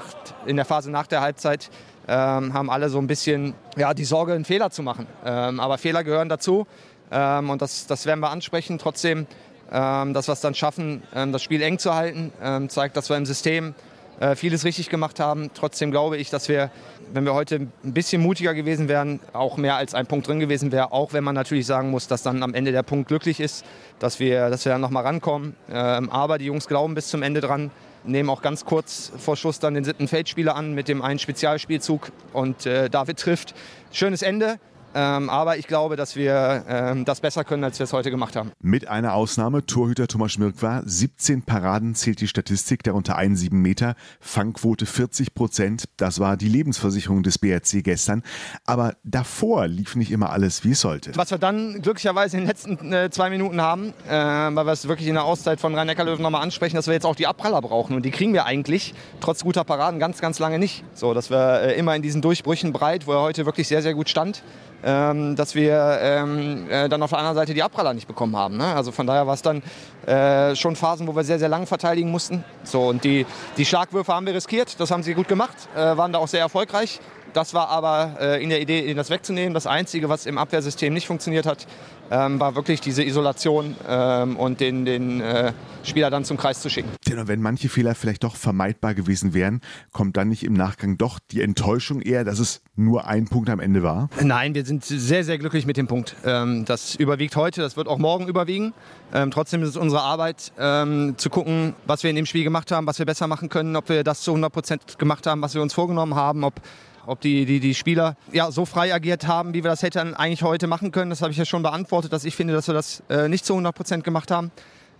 in 0.46 0.56
der 0.56 0.64
Phase 0.64 0.90
nach 0.90 1.06
der 1.06 1.20
Halbzeit 1.20 1.70
haben 2.06 2.70
alle 2.70 2.88
so 2.88 2.99
ein 2.99 3.06
bisschen 3.06 3.54
ja, 3.76 3.93
die 3.93 4.04
Sorge, 4.04 4.32
einen 4.32 4.44
Fehler 4.44 4.70
zu 4.70 4.82
machen. 4.82 5.06
aber 5.22 5.78
Fehler 5.78 6.04
gehören 6.04 6.28
dazu. 6.28 6.66
und 7.10 7.62
das, 7.62 7.87
das 7.87 8.06
werden 8.06 8.20
wir 8.20 8.31
ansprechen. 8.31 8.78
Trotzdem 8.78 9.26
ähm, 9.72 10.12
dass 10.12 10.28
wir 10.28 10.34
es 10.34 10.40
dann 10.40 10.55
schaffen, 10.55 11.02
ähm, 11.14 11.32
das 11.32 11.43
Spiel 11.43 11.62
eng 11.62 11.78
zu 11.78 11.94
halten, 11.94 12.31
ähm, 12.43 12.69
zeigt, 12.69 12.94
dass 12.96 13.08
wir 13.08 13.16
im 13.16 13.25
System 13.25 13.75
äh, 14.20 14.37
vieles 14.37 14.64
richtig 14.64 14.90
gemacht 14.90 15.19
haben. 15.19 15.50
Trotzdem 15.55 15.90
glaube 15.90 16.19
ich, 16.19 16.28
dass 16.28 16.48
wir, 16.48 16.70
wenn 17.12 17.25
wir 17.25 17.35
heute 17.35 17.69
ein 17.85 17.93
bisschen 17.93 18.23
mutiger 18.23 18.55
gewesen 18.55 18.88
wären, 18.88 19.20
auch 19.32 19.56
mehr 19.56 19.76
als 19.76 19.94
ein 19.94 20.06
Punkt 20.06 20.29
drin 20.29 20.41
gewesen 20.41 20.73
wäre. 20.73 20.93
Auch 20.93 21.12
wenn 21.12 21.25
man 21.25 21.35
natürlich 21.35 21.67
sagen 21.67 21.91
muss, 21.91 22.09
dass 22.09 22.23
dann 22.23 22.43
am 22.43 22.55
Ende 22.55 22.73
der 22.73 22.82
Punkt 22.82 23.09
glücklich 23.09 23.41
ist, 23.41 23.64
dass 23.99 24.19
wir, 24.19 24.50
dass 24.50 24.64
wir 24.64 24.73
dann 24.73 24.81
nochmal 24.81 25.05
rankommen. 25.05 25.55
aber 25.69 26.38
die 26.38 26.47
Jungs 26.47 26.67
glauben 26.67 26.94
bis 26.94 27.09
zum 27.09 27.23
Ende 27.23 27.41
dran, 27.41 27.70
nehmen 28.05 28.31
auch 28.31 28.43
ganz 28.43 28.64
kurz 28.64 29.12
vor 29.19 29.37
Schuss 29.37 29.59
dann 29.59 29.75
den 29.75 29.85
siebten 29.85 30.09
Feldspieler 30.09 30.56
an 30.56 30.73
mit 30.73 30.88
dem 30.88 31.03
einen 31.03 31.19
Spezialspielzug 31.19 32.11
und 32.32 32.67
äh, 32.67 32.91
David 32.91 33.19
trifft. 33.19 33.55
Schönes 33.93 34.23
Ende. 34.23 34.58
Ähm, 34.94 35.31
aber 35.31 35.56
ich 35.56 35.67
glaube, 35.67 35.97
dass 35.97 36.17
wir 36.17 36.65
ähm, 36.69 37.05
das 37.05 37.21
besser 37.21 37.44
können, 37.44 37.65
als 37.65 37.79
wir 37.79 37.85
es 37.85 37.93
heute 37.93 38.11
gemacht 38.11 38.37
haben. 38.37 38.53
Mit 38.61 38.89
einer 38.89 39.15
Ausnahme, 39.15 39.65
Torhüter 39.67 40.06
Thomas 40.06 40.33
Schmirk 40.33 40.62
war 40.62 40.83
17 40.85 41.43
Paraden 41.43 41.94
zählt 41.94 42.21
die 42.21 42.29
Statistik, 42.29 42.83
darunter 42.83 43.19
1,7 43.19 43.55
Meter, 43.55 43.94
Fangquote 44.21 44.87
40 44.87 45.35
Prozent. 45.35 45.85
Das 45.97 46.21
war 46.21 46.37
die 46.37 46.49
Lebensversicherung 46.49 47.23
des 47.23 47.39
BRC 47.39 47.83
gestern. 47.83 48.23
Aber 48.67 48.94
davor 49.05 49.67
lief 49.67 49.97
nicht 49.97 50.11
immer 50.11 50.31
alles, 50.31 50.65
wie 50.65 50.73
es 50.73 50.81
sollte. 50.81 51.12
Was 51.15 51.31
wir 51.31 51.39
dann 51.39 51.81
glücklicherweise 51.83 52.37
in 52.37 52.43
den 52.43 52.49
letzten 52.49 52.93
äh, 52.93 53.11
zwei 53.11 53.31
Minuten 53.31 53.61
haben, 53.61 53.94
äh, 54.09 54.12
weil 54.12 54.67
wir 54.67 54.73
es 54.73 54.89
wirklich 54.89 55.09
in 55.09 55.15
der 55.15 55.25
Auszeit 55.25 55.61
von 55.61 55.75
Rhein-Neckar-Löwen 55.75 56.23
nochmal 56.23 56.43
ansprechen, 56.43 56.77
dass 56.77 56.87
wir 56.87 56.94
jetzt 56.94 57.06
auch 57.06 57.17
die 57.17 57.27
Abpraller 57.27 57.61
brauchen. 57.61 57.97
Und 57.97 58.05
die 58.05 58.11
kriegen 58.11 58.33
wir 58.33 58.44
eigentlich 58.44 58.94
trotz 59.21 59.43
guter 59.43 59.65
Paraden 59.65 60.00
ganz, 60.00 60.21
ganz 60.21 60.39
lange 60.39 60.59
nicht. 60.59 60.85
So, 60.94 61.15
dass 61.15 61.31
wir 61.31 61.62
äh, 61.62 61.79
immer 61.79 61.97
in 61.97 62.03
diesen 62.03 62.23
Durchbrüchen 62.23 62.73
breit, 62.73 63.06
wo 63.06 63.12
er 63.12 63.21
heute 63.21 63.47
wirklich 63.47 63.69
sehr, 63.69 63.83
sehr 63.83 63.94
gut 63.94 64.09
stand, 64.09 64.43
ähm, 64.84 65.37
dass 65.37 65.55
wir 65.55 65.99
ähm, 66.00 66.69
äh, 66.70 66.88
dann 66.88 67.02
auf 67.02 67.11
der 67.11 67.19
anderen 67.19 67.36
Seite 67.36 67.55
die 67.55 67.62
Abpraller 67.62 67.94
nicht 67.94 68.08
bekommen 68.08 68.36
haben. 68.36 68.56
Ne? 68.56 68.67
Also 68.67 68.93
von 68.93 69.06
daher 69.06 69.27
war 69.27 69.34
es 69.34 69.43
dann 69.43 69.62
äh, 70.06 70.55
schon 70.56 70.77
Phasen, 70.77 71.06
wo 71.06 71.15
wir 71.15 71.24
sehr, 71.24 71.39
sehr 71.39 71.48
lang 71.48 71.67
verteidigen 71.67 72.10
mussten. 72.10 72.44
So, 72.65 72.89
und 72.89 73.05
die, 73.05 73.27
die 73.56 73.65
Schlagwürfe 73.65 74.12
haben 74.12 74.27
wir 74.27 74.34
riskiert, 74.34 74.79
das 74.81 74.91
haben 74.91 75.03
sie 75.03 75.15
gut 75.15 75.29
gemacht, 75.29 75.56
äh, 75.74 75.96
waren 75.96 76.12
da 76.12 76.19
auch 76.19 76.29
sehr 76.29 76.41
erfolgreich. 76.41 77.01
Das 77.32 77.55
war 77.55 77.69
aber 77.69 78.17
äh, 78.20 78.43
in 78.43 78.51
der 78.51 78.60
Idee, 78.60 78.84
ihnen 78.84 78.96
das 78.96 79.10
wegzunehmen. 79.10 79.55
Das 79.55 79.67
Einzige, 79.67 80.08
was 80.08 80.27
im 80.27 80.39
Abwehrsystem 80.39 80.93
nicht 80.93 81.06
funktioniert 81.06 81.46
hat, 81.46 81.67
ähm, 82.10 82.39
war 82.39 82.55
wirklich 82.55 82.81
diese 82.81 83.03
Isolation 83.03 83.74
ähm, 83.89 84.36
und 84.36 84.60
den, 84.60 84.84
den 84.84 85.20
äh, 85.22 85.53
Spieler 85.82 86.10
dann 86.10 86.24
zum 86.24 86.36
Kreis 86.36 86.60
zu 86.60 86.69
schicken. 86.69 86.91
Denn 87.08 87.27
wenn 87.27 87.41
manche 87.41 87.69
Fehler 87.69 87.94
vielleicht 87.94 88.22
doch 88.24 88.36
vermeidbar 88.36 88.94
gewesen 88.94 89.32
wären, 89.32 89.60
kommt 89.93 90.17
dann 90.17 90.29
nicht 90.29 90.44
im 90.44 90.53
Nachgang 90.53 90.98
doch 90.98 91.19
die 91.31 91.41
Enttäuschung 91.41 92.03
eher, 92.03 92.24
dass 92.24 92.39
es 92.39 92.60
nur 92.77 93.06
ein 93.06 93.27
Punkt 93.27 93.48
am 93.48 93.60
Ende 93.60 93.82
war? 93.82 94.10
Nein, 94.20 94.55
wir 94.55 94.65
sind 94.67 94.84
sehr, 94.84 95.24
sehr 95.24 95.39
glücklich 95.39 95.65
mit 95.65 95.77
dem 95.77 95.86
Punkt. 95.86 96.17
Ähm, 96.24 96.65
das 96.67 96.94
überwiegt 96.94 97.34
heute, 97.36 97.62
das 97.62 97.77
wird 97.77 97.89
auch 97.89 97.98
morgen 97.98 98.29
überwiegen. 98.29 98.74
Ähm, 99.15 99.31
trotzdem 99.31 99.62
ist 99.62 99.70
es 99.70 99.77
unsere 99.77 100.03
Arbeit, 100.03 100.53
ähm, 100.58 101.15
zu 101.17 101.31
gucken, 101.31 101.74
was 101.86 102.03
wir 102.03 102.10
in 102.10 102.17
dem 102.17 102.27
Spiel 102.27 102.44
gemacht 102.44 102.70
haben, 102.72 102.86
was 102.86 102.98
wir 102.98 103.06
besser 103.06 103.27
machen 103.27 103.48
können, 103.48 103.74
ob 103.77 103.89
wir 103.89 104.05
das 104.05 104.20
zu 104.20 104.32
100 104.32 104.53
Prozent 104.53 104.98
gemacht 104.98 105.27
haben, 105.27 105.41
was 105.41 105.55
wir 105.55 105.62
uns 105.62 105.72
vorgenommen 105.72 106.15
haben, 106.15 106.44
ob 106.44 106.60
ob 107.06 107.21
die, 107.21 107.44
die, 107.44 107.61
die 107.61 107.75
Spieler 107.75 108.17
ja, 108.32 108.51
so 108.51 108.65
frei 108.65 108.94
agiert 108.94 109.27
haben, 109.27 109.55
wie 109.55 109.65
wir 109.65 109.71
das 109.71 109.82
hätten 109.82 110.15
eigentlich 110.15 110.43
heute 110.43 110.67
machen 110.67 110.93
können. 110.93 111.11
Das 111.11 111.23
habe 111.23 111.32
ich 111.32 111.39
ja 111.39 111.44
schon 111.44 111.63
beantwortet, 111.63 112.13
dass 112.13 112.25
ich 112.25 112.37
finde, 112.37 112.55
dass 112.55 112.67
wir 112.67 112.75
das 112.75 113.03
äh, 113.09 113.29
nicht 113.29 113.44
zu 113.44 113.55
100 113.55 113.75
Prozent 113.75 114.05
gemacht 114.05 114.31
haben. 114.31 114.51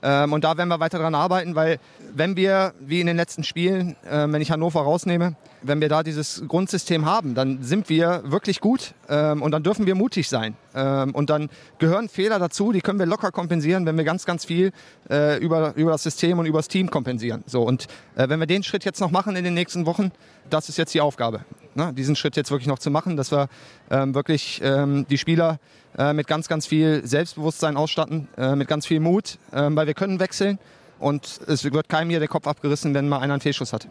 Ähm, 0.03 0.33
und 0.33 0.43
da 0.45 0.57
werden 0.57 0.69
wir 0.69 0.81
weiter 0.81 0.99
daran 0.99 1.15
arbeiten, 1.15 1.55
weil 1.55 1.79
wenn 2.15 2.37
wir, 2.37 2.75
wie 2.81 3.01
in 3.01 3.07
den 3.07 3.17
letzten 3.17 3.45
Spielen, 3.45 3.97
äh, 4.05 4.27
wenn 4.29 4.43
ich 4.43 4.51
Hannover 4.51 4.81
rausnehme, 4.81 5.37
wenn 5.63 5.81
wir 5.81 5.89
da 5.89 6.03
dieses 6.03 6.43
Grundsystem 6.49 7.07
haben, 7.07 7.37
dann 7.37 7.63
sind 7.63 7.89
wir 7.89 8.23
wirklich 8.25 8.61
gut 8.61 8.95
ähm, 9.09 9.43
und 9.43 9.53
dann 9.53 9.63
dürfen 9.63 9.87
wir 9.87 9.95
mutig 9.95 10.29
sein. 10.29 10.57
Ähm, 10.75 11.15
und 11.15 11.31
dann 11.31 11.51
gehören 11.79 12.09
Fehler 12.09 12.41
dazu, 12.41 12.73
die 12.73 12.81
können 12.81 12.99
wir 12.99 13.07
locker 13.07 13.31
kompensieren, 13.31 13.87
wenn 13.87 13.97
wir 13.97 14.05
ganz, 14.05 14.27
ganz 14.27 14.45
viel 14.45 14.73
äh, 15.09 15.39
über, 15.39 15.75
über 15.77 15.93
das 15.93 16.03
System 16.03 16.41
und 16.41 16.47
über 16.47 16.59
das 16.59 16.69
Team 16.69 16.91
kompensieren. 16.91 17.45
So, 17.47 17.63
und 17.63 17.87
äh, 18.17 18.29
wenn 18.29 18.41
wir 18.41 18.47
den 18.47 18.65
Schritt 18.65 18.85
jetzt 18.85 19.01
noch 19.01 19.13
machen 19.13 19.37
in 19.37 19.45
den 19.45 19.55
nächsten 19.55 19.87
Wochen, 19.87 20.11
das 20.51 20.69
ist 20.69 20.79
jetzt 20.79 20.95
die 20.95 21.01
Aufgabe. 21.01 21.45
Ne? 21.75 21.93
Diesen 21.93 22.17
Schritt 22.17 22.37
jetzt 22.37 22.50
wirklich 22.50 22.69
noch 22.69 22.79
zu 22.79 22.91
machen, 22.91 23.17
dass 23.17 23.33
wir 23.33 23.49
ähm, 23.91 24.14
wirklich 24.14 24.61
ähm, 24.62 25.07
die 25.09 25.19
Spieler 25.19 25.59
äh, 25.97 26.12
mit 26.12 26.26
ganz, 26.26 26.49
ganz 26.49 26.67
viel 26.67 27.07
Selbstbewusstsein 27.07 27.76
ausstatten, 27.76 28.29
äh, 28.37 28.57
mit 28.57 28.69
ganz 28.69 28.87
viel 28.87 29.00
Mut, 29.00 29.38
äh, 29.52 29.69
weil 29.71 29.87
wir 29.87 29.95
können 29.95 30.21
wechseln 30.21 30.59
und 30.99 31.41
es 31.47 31.64
wird 31.64 31.88
keinem 31.88 32.11
hier 32.11 32.21
der 32.21 32.29
Kopf 32.29 32.47
abgerissen, 32.47 32.95
wenn 32.95 33.09
mal 33.09 33.19
einer 33.19 33.35
einen 33.35 33.41
Fehlschuss 33.41 33.73
hat. 33.73 33.88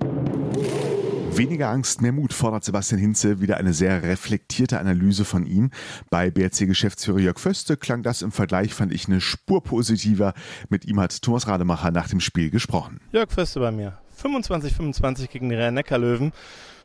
Weniger 1.33 1.69
Angst, 1.69 2.01
mehr 2.01 2.11
Mut 2.11 2.33
fordert 2.33 2.65
Sebastian 2.65 2.99
Hinze. 2.99 3.39
Wieder 3.39 3.55
eine 3.55 3.73
sehr 3.73 4.03
reflektierte 4.03 4.79
Analyse 4.79 5.23
von 5.23 5.45
ihm. 5.45 5.71
Bei 6.09 6.29
BRC-Geschäftsführer 6.29 7.19
Jörg 7.19 7.39
Föste 7.39 7.77
klang 7.77 8.03
das 8.03 8.21
im 8.21 8.33
Vergleich, 8.33 8.73
fand 8.73 8.91
ich, 8.91 9.07
eine 9.07 9.21
Spur 9.21 9.63
positiver. 9.63 10.33
Mit 10.67 10.83
ihm 10.85 10.99
hat 10.99 11.21
Thomas 11.21 11.47
Rademacher 11.47 11.91
nach 11.91 12.09
dem 12.09 12.19
Spiel 12.19 12.49
gesprochen. 12.49 12.99
Jörg 13.13 13.31
Föste 13.31 13.61
bei 13.61 13.71
mir. 13.71 13.97
25-25 14.21 15.27
gegen 15.27 15.49
die 15.49 15.55
Rhein-Neckar-Löwen. 15.55 16.33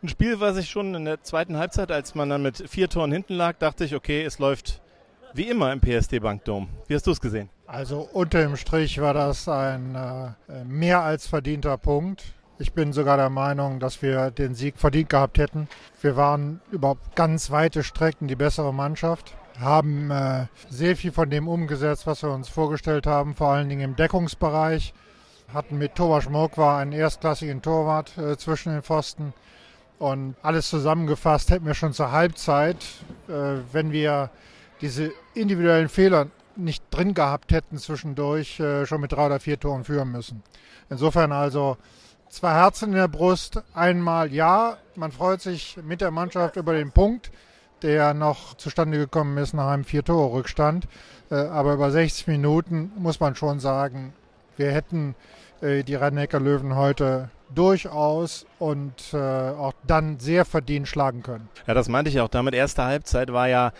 Ein 0.02 0.08
Spiel, 0.08 0.40
was 0.40 0.58
ich 0.58 0.68
schon 0.68 0.94
in 0.94 1.06
der 1.06 1.22
zweiten 1.22 1.56
Halbzeit, 1.56 1.90
als 1.90 2.14
man 2.14 2.28
dann 2.28 2.42
mit 2.42 2.68
vier 2.68 2.88
Toren 2.88 3.12
hinten 3.12 3.34
lag, 3.34 3.56
dachte 3.58 3.84
ich, 3.84 3.94
okay, 3.94 4.22
es 4.24 4.38
läuft 4.38 4.82
wie 5.32 5.48
immer 5.48 5.72
im 5.72 5.80
PSD 5.80 6.18
Bankdom. 6.18 6.68
Wie 6.86 6.94
hast 6.94 7.06
du 7.06 7.12
es 7.12 7.20
gesehen? 7.20 7.48
Also 7.66 8.08
unter 8.12 8.40
dem 8.40 8.56
Strich 8.56 9.00
war 9.00 9.14
das 9.14 9.48
ein 9.48 9.94
äh, 9.94 10.64
mehr 10.64 11.00
als 11.02 11.26
verdienter 11.26 11.78
Punkt. 11.78 12.24
Ich 12.58 12.72
bin 12.72 12.92
sogar 12.92 13.16
der 13.16 13.30
Meinung, 13.30 13.80
dass 13.80 14.02
wir 14.02 14.30
den 14.30 14.54
Sieg 14.54 14.78
verdient 14.78 15.08
gehabt 15.08 15.38
hätten. 15.38 15.68
Wir 16.00 16.16
waren 16.16 16.60
über 16.70 16.96
ganz 17.14 17.50
weite 17.50 17.82
Strecken 17.82 18.28
die 18.28 18.36
bessere 18.36 18.72
Mannschaft, 18.72 19.34
haben 19.58 20.10
äh, 20.10 20.46
sehr 20.68 20.96
viel 20.96 21.12
von 21.12 21.30
dem 21.30 21.48
umgesetzt, 21.48 22.06
was 22.06 22.22
wir 22.22 22.30
uns 22.30 22.48
vorgestellt 22.48 23.06
haben, 23.06 23.34
vor 23.34 23.48
allen 23.48 23.68
Dingen 23.68 23.82
im 23.82 23.96
Deckungsbereich. 23.96 24.94
Hatten 25.52 25.78
mit 25.78 25.94
Thomas 25.94 26.26
war 26.30 26.78
einen 26.78 26.92
erstklassigen 26.92 27.62
Torwart 27.62 28.16
äh, 28.18 28.36
zwischen 28.36 28.72
den 28.72 28.82
Pfosten. 28.82 29.32
Und 29.98 30.34
alles 30.42 30.68
zusammengefasst 30.68 31.50
hätten 31.50 31.66
wir 31.66 31.74
schon 31.74 31.92
zur 31.92 32.12
Halbzeit, 32.12 32.76
äh, 33.28 33.60
wenn 33.72 33.92
wir 33.92 34.30
diese 34.80 35.12
individuellen 35.34 35.88
Fehler 35.88 36.28
nicht 36.54 36.84
drin 36.90 37.14
gehabt 37.14 37.52
hätten 37.52 37.78
zwischendurch, 37.78 38.60
äh, 38.60 38.86
schon 38.86 39.00
mit 39.00 39.12
drei 39.12 39.26
oder 39.26 39.40
vier 39.40 39.58
Toren 39.58 39.84
führen 39.84 40.12
müssen. 40.12 40.42
Insofern 40.90 41.32
also 41.32 41.76
zwei 42.28 42.52
Herzen 42.52 42.90
in 42.90 42.96
der 42.96 43.08
Brust. 43.08 43.62
Einmal 43.74 44.32
ja, 44.32 44.76
man 44.94 45.12
freut 45.12 45.40
sich 45.40 45.78
mit 45.82 46.00
der 46.00 46.10
Mannschaft 46.10 46.56
über 46.56 46.74
den 46.74 46.92
Punkt, 46.92 47.30
der 47.82 48.14
noch 48.14 48.54
zustande 48.54 48.98
gekommen 48.98 49.36
ist 49.38 49.54
nach 49.54 49.68
einem 49.68 49.84
Vier-Tore-Rückstand. 49.84 50.88
Äh, 51.30 51.36
aber 51.36 51.74
über 51.74 51.90
60 51.90 52.26
Minuten 52.26 52.92
muss 52.96 53.20
man 53.20 53.34
schon 53.34 53.60
sagen, 53.60 54.12
wir 54.56 54.72
hätten 54.72 55.14
äh, 55.60 55.82
die 55.82 55.94
rhein 55.94 56.16
löwen 56.16 56.76
heute 56.76 57.30
durchaus 57.54 58.46
und 58.58 59.12
äh, 59.12 59.16
auch 59.16 59.74
dann 59.86 60.18
sehr 60.18 60.44
verdient 60.44 60.88
schlagen 60.88 61.22
können. 61.22 61.48
Ja, 61.66 61.74
das 61.74 61.88
meinte 61.88 62.10
ich 62.10 62.20
auch. 62.20 62.28
Damit 62.28 62.54
erste 62.54 62.84
Halbzeit 62.84 63.32
war 63.32 63.48
ja, 63.48 63.72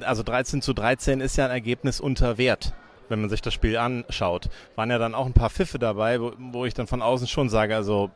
also 0.00 0.22
13 0.22 0.62
zu 0.62 0.72
13 0.72 1.20
ist 1.20 1.36
ja 1.36 1.46
ein 1.46 1.50
Ergebnis 1.50 2.00
unter 2.00 2.38
Wert 2.38 2.74
wenn 3.08 3.20
man 3.20 3.28
sich 3.28 3.42
das 3.42 3.52
Spiel 3.52 3.76
anschaut. 3.76 4.48
Waren 4.74 4.90
ja 4.90 4.96
dann 4.96 5.14
auch 5.14 5.26
ein 5.26 5.34
paar 5.34 5.50
Pfiffe 5.50 5.78
dabei, 5.78 6.18
wo, 6.18 6.32
wo 6.38 6.64
ich 6.64 6.72
dann 6.72 6.86
von 6.86 7.02
außen 7.02 7.28
schon 7.28 7.50
sage, 7.50 7.76
also 7.76 8.10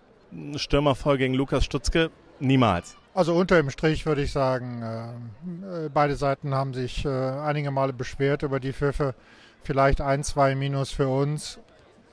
Stürmervoll 0.57 1.19
gegen 1.19 1.35
Lukas 1.35 1.67
Stutzke, 1.67 2.11
niemals. 2.41 2.97
Also 3.15 3.35
unter 3.35 3.57
dem 3.57 3.71
Strich 3.71 4.07
würde 4.07 4.23
ich 4.23 4.33
sagen, 4.33 4.83
äh, 4.83 5.89
beide 5.93 6.17
Seiten 6.17 6.55
haben 6.55 6.75
sich 6.75 7.05
äh, 7.05 7.09
einige 7.09 7.71
Male 7.71 7.93
beschwert 7.93 8.43
über 8.43 8.59
die 8.59 8.73
Pfiffe. 8.73 9.15
Vielleicht 9.63 10.01
ein, 10.01 10.25
zwei 10.25 10.55
Minus 10.55 10.93
für 10.93 11.09
uns. 11.09 11.59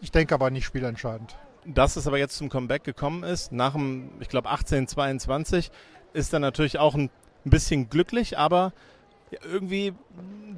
Ich 0.01 0.11
denke 0.11 0.33
aber 0.35 0.49
nicht 0.49 0.65
spielentscheidend. 0.65 1.37
Dass 1.65 1.95
es 1.95 2.07
aber 2.07 2.17
jetzt 2.17 2.37
zum 2.37 2.49
Comeback 2.49 2.83
gekommen 2.83 3.23
ist, 3.23 3.51
nach 3.51 3.73
dem, 3.73 4.11
ich 4.19 4.29
glaube, 4.29 4.49
18-22, 4.49 5.69
ist 6.13 6.33
dann 6.33 6.41
natürlich 6.41 6.77
auch 6.77 6.95
ein 6.95 7.09
bisschen 7.45 7.89
glücklich, 7.89 8.37
aber 8.37 8.73
irgendwie, 9.43 9.93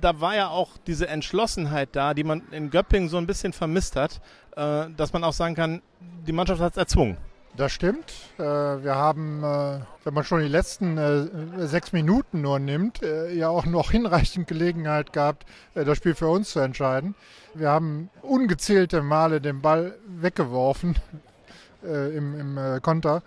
da 0.01 0.19
war 0.19 0.35
ja 0.35 0.49
auch 0.49 0.71
diese 0.85 1.07
Entschlossenheit 1.07 1.89
da, 1.93 2.13
die 2.13 2.23
man 2.23 2.43
in 2.51 2.69
Göppingen 2.69 3.09
so 3.09 3.17
ein 3.17 3.27
bisschen 3.27 3.53
vermisst 3.53 3.95
hat, 3.95 4.19
äh, 4.55 4.87
dass 4.95 5.13
man 5.13 5.23
auch 5.23 5.33
sagen 5.33 5.55
kann, 5.55 5.81
die 6.27 6.31
Mannschaft 6.31 6.61
hat 6.61 6.73
es 6.73 6.77
erzwungen. 6.77 7.17
Das 7.57 7.71
stimmt. 7.71 8.11
Äh, 8.37 8.43
wir 8.43 8.95
haben, 8.95 9.41
äh, 9.41 9.79
wenn 10.03 10.13
man 10.13 10.25
schon 10.25 10.41
die 10.41 10.49
letzten 10.49 10.97
äh, 10.97 11.67
sechs 11.67 11.93
Minuten 11.93 12.41
nur 12.41 12.59
nimmt, 12.59 12.99
ja 13.33 13.49
auch 13.49 13.65
noch 13.65 13.91
hinreichend 13.91 14.47
Gelegenheit 14.47 15.13
gehabt, 15.13 15.45
das 15.73 15.97
Spiel 15.97 16.15
für 16.15 16.27
uns 16.27 16.49
zu 16.49 16.59
entscheiden. 16.59 17.15
Wir 17.53 17.69
haben 17.69 18.09
ungezählte 18.21 19.01
Male 19.01 19.39
den 19.39 19.61
Ball 19.61 19.95
weggeworfen 20.05 20.95
im, 21.83 22.57
im 22.57 22.81
Konter. 22.81 23.21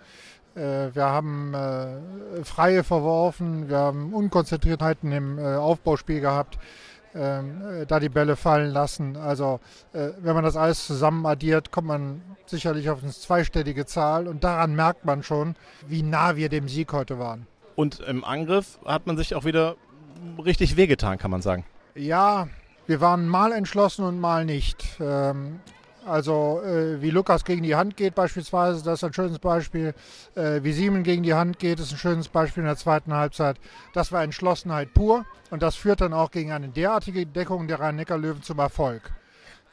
Wir 0.55 1.05
haben 1.05 1.55
Freie 2.43 2.83
verworfen, 2.83 3.69
wir 3.69 3.77
haben 3.77 4.13
Unkonzentriertheiten 4.13 5.11
im 5.11 5.39
Aufbauspiel 5.39 6.19
gehabt, 6.19 6.57
ähm, 7.15 7.85
da 7.87 7.99
die 7.99 8.09
Bälle 8.09 8.35
fallen 8.35 8.71
lassen. 8.71 9.17
Also 9.17 9.59
wenn 9.93 10.33
man 10.33 10.43
das 10.43 10.55
alles 10.55 10.85
zusammen 10.85 11.25
addiert, 11.25 11.71
kommt 11.71 11.87
man 11.87 12.21
sicherlich 12.45 12.89
auf 12.89 13.01
eine 13.03 13.11
zweistellige 13.11 13.85
Zahl 13.85 14.27
und 14.27 14.43
daran 14.43 14.75
merkt 14.75 15.05
man 15.05 15.23
schon, 15.23 15.55
wie 15.87 16.03
nah 16.03 16.35
wir 16.35 16.49
dem 16.49 16.67
Sieg 16.67 16.93
heute 16.93 17.19
waren. 17.19 17.47
Und 17.75 17.99
im 18.01 18.23
Angriff 18.23 18.77
hat 18.85 19.07
man 19.07 19.17
sich 19.17 19.35
auch 19.35 19.45
wieder 19.45 19.75
richtig 20.43 20.75
wehgetan, 20.75 21.17
kann 21.17 21.31
man 21.31 21.41
sagen. 21.41 21.65
Ja, 21.95 22.47
wir 22.87 23.01
waren 23.01 23.27
mal 23.27 23.51
entschlossen 23.51 24.03
und 24.03 24.19
mal 24.19 24.45
nicht. 24.45 24.85
Ähm, 24.99 25.59
also 26.09 26.61
äh, 26.63 27.01
wie 27.01 27.11
Lukas 27.11 27.45
gegen 27.45 27.63
die 27.63 27.75
Hand 27.75 27.95
geht 27.95 28.15
beispielsweise, 28.15 28.83
das 28.83 28.99
ist 28.99 29.03
ein 29.03 29.13
schönes 29.13 29.39
Beispiel. 29.39 29.93
Äh, 30.35 30.63
wie 30.63 30.73
Siemen 30.73 31.03
gegen 31.03 31.23
die 31.23 31.33
Hand 31.33 31.59
geht, 31.59 31.79
ist 31.79 31.91
ein 31.91 31.97
schönes 31.97 32.27
Beispiel 32.27 32.61
in 32.61 32.67
der 32.67 32.77
zweiten 32.77 33.13
Halbzeit. 33.13 33.57
Das 33.93 34.11
war 34.11 34.23
Entschlossenheit 34.23 34.93
pur 34.93 35.25
und 35.51 35.61
das 35.61 35.75
führt 35.75 36.01
dann 36.01 36.13
auch 36.13 36.31
gegen 36.31 36.51
eine 36.51 36.69
derartige 36.69 37.25
Deckung 37.25 37.67
der 37.67 37.79
Rhein-Neckar-Löwen 37.79 38.41
zum 38.43 38.59
Erfolg. 38.59 39.11